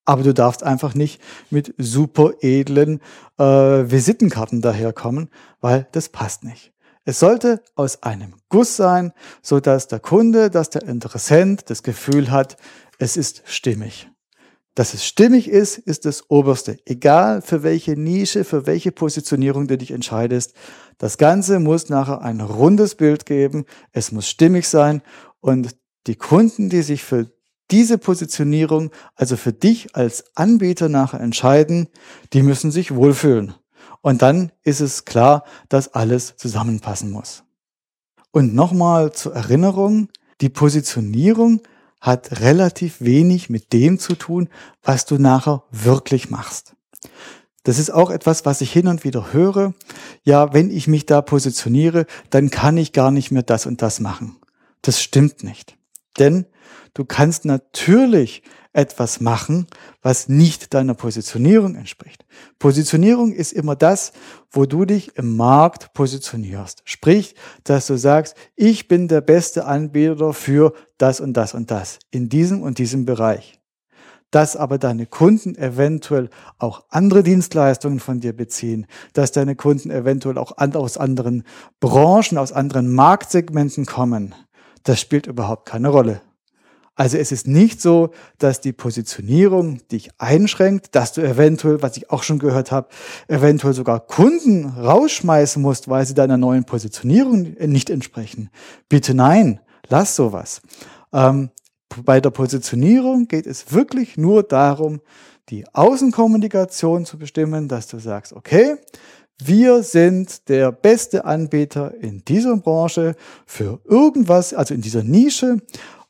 [0.06, 3.02] Aber du darfst einfach nicht mit super edlen
[3.38, 6.72] äh, Visitenkarten daherkommen, weil das passt nicht.
[7.04, 12.32] Es sollte aus einem Guss sein, so dass der Kunde, dass der Interessent das Gefühl
[12.32, 12.58] hat,
[13.00, 14.10] es ist stimmig.
[14.78, 16.78] Dass es stimmig ist, ist das Oberste.
[16.86, 20.54] Egal für welche Nische, für welche Positionierung du dich entscheidest.
[21.00, 23.66] Das Ganze muss nachher ein rundes Bild geben.
[23.92, 25.02] Es muss stimmig sein.
[25.40, 25.76] Und
[26.06, 27.26] die Kunden, die sich für
[27.72, 31.88] diese Positionierung, also für dich als Anbieter nachher entscheiden,
[32.34, 33.56] die müssen sich wohlfühlen.
[34.02, 37.42] Und dann ist es klar, dass alles zusammenpassen muss.
[38.30, 40.10] Und nochmal zur Erinnerung,
[40.40, 41.64] die Positionierung
[42.02, 44.50] hat relativ wenig mit dem zu tun,
[44.84, 46.76] was du nachher wirklich machst.
[47.64, 49.74] Das ist auch etwas, was ich hin und wieder höre.
[50.24, 54.00] Ja, wenn ich mich da positioniere, dann kann ich gar nicht mehr das und das
[54.00, 54.38] machen.
[54.82, 55.78] Das stimmt nicht.
[56.18, 56.46] Denn
[56.94, 58.44] du kannst natürlich
[58.78, 59.66] etwas machen,
[60.04, 62.26] was nicht deiner Positionierung entspricht.
[62.60, 64.14] Positionierung ist immer das,
[64.52, 66.84] wo du dich im Markt positionierst.
[66.86, 71.98] Sprich, dass du sagst, ich bin der beste Anbieter für das und das und das
[72.12, 73.60] in diesem und diesem Bereich.
[74.30, 80.38] Dass aber deine Kunden eventuell auch andere Dienstleistungen von dir beziehen, dass deine Kunden eventuell
[80.38, 81.46] auch aus anderen
[81.80, 84.36] Branchen, aus anderen Marktsegmenten kommen,
[84.84, 86.22] das spielt überhaupt keine Rolle.
[86.98, 92.10] Also es ist nicht so, dass die Positionierung dich einschränkt, dass du eventuell, was ich
[92.10, 92.90] auch schon gehört habe,
[93.28, 98.50] eventuell sogar Kunden rausschmeißen musst, weil sie deiner neuen Positionierung nicht entsprechen.
[98.90, 100.62] Bitte nein, lass sowas.
[101.14, 101.52] Ähm,
[102.04, 105.00] bei der Positionierung geht es wirklich nur darum,
[105.50, 108.78] die Außenkommunikation zu bestimmen, dass du sagst, okay,
[109.40, 115.60] wir sind der beste Anbieter in dieser Branche für irgendwas, also in dieser Nische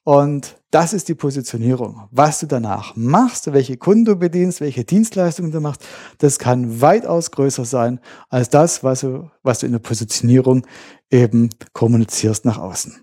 [0.05, 2.07] und das ist die Positionierung.
[2.11, 5.85] Was du danach machst, welche Kunden du bedienst, welche Dienstleistungen du machst,
[6.17, 7.99] das kann weitaus größer sein
[8.29, 10.65] als das, was du, was du in der Positionierung
[11.09, 13.01] eben kommunizierst nach außen.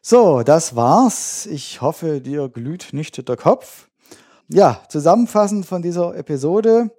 [0.00, 1.46] So, das war's.
[1.46, 3.88] Ich hoffe, dir glüht nicht der Kopf.
[4.48, 6.90] Ja, zusammenfassend von dieser Episode.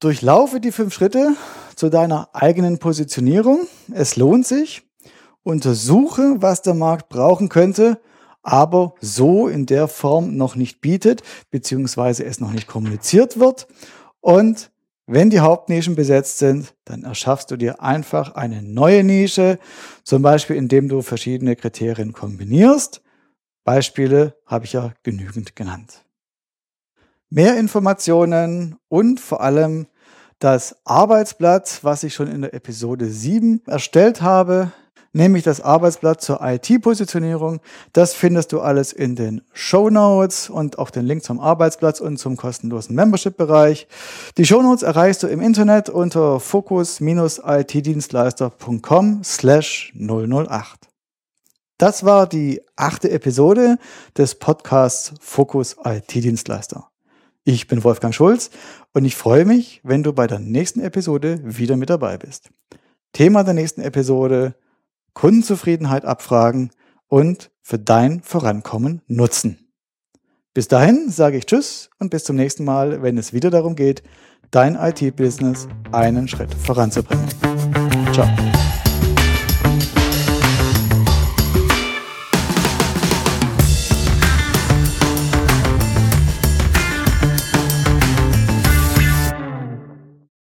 [0.00, 1.36] Durchlaufe die fünf Schritte
[1.76, 3.68] zu deiner eigenen Positionierung.
[3.92, 4.89] Es lohnt sich
[5.42, 8.00] untersuche, was der Markt brauchen könnte,
[8.42, 13.68] aber so in der Form noch nicht bietet, beziehungsweise es noch nicht kommuniziert wird.
[14.20, 14.70] Und
[15.06, 19.58] wenn die Hauptnischen besetzt sind, dann erschaffst du dir einfach eine neue Nische,
[20.04, 23.02] zum Beispiel indem du verschiedene Kriterien kombinierst.
[23.64, 26.04] Beispiele habe ich ja genügend genannt.
[27.28, 29.86] Mehr Informationen und vor allem
[30.38, 34.72] das Arbeitsblatt, was ich schon in der Episode 7 erstellt habe,
[35.12, 37.58] nämlich das Arbeitsblatt zur IT-Positionierung.
[37.92, 42.18] Das findest du alles in den Show Notes und auch den Link zum Arbeitsplatz und
[42.18, 43.88] zum kostenlosen Membership-Bereich.
[44.36, 50.88] Die Show Notes erreichst du im Internet unter focus-itdienstleister.com slash 008.
[51.78, 53.78] Das war die achte Episode
[54.16, 56.88] des Podcasts Fokus IT-Dienstleister.
[57.44, 58.50] Ich bin Wolfgang Schulz
[58.92, 62.50] und ich freue mich, wenn du bei der nächsten Episode wieder mit dabei bist.
[63.14, 64.54] Thema der nächsten Episode
[65.14, 66.70] Kundenzufriedenheit abfragen
[67.08, 69.70] und für dein Vorankommen nutzen.
[70.52, 74.02] Bis dahin sage ich Tschüss und bis zum nächsten Mal, wenn es wieder darum geht,
[74.50, 77.28] dein IT-Business einen Schritt voranzubringen.
[78.12, 78.28] Ciao.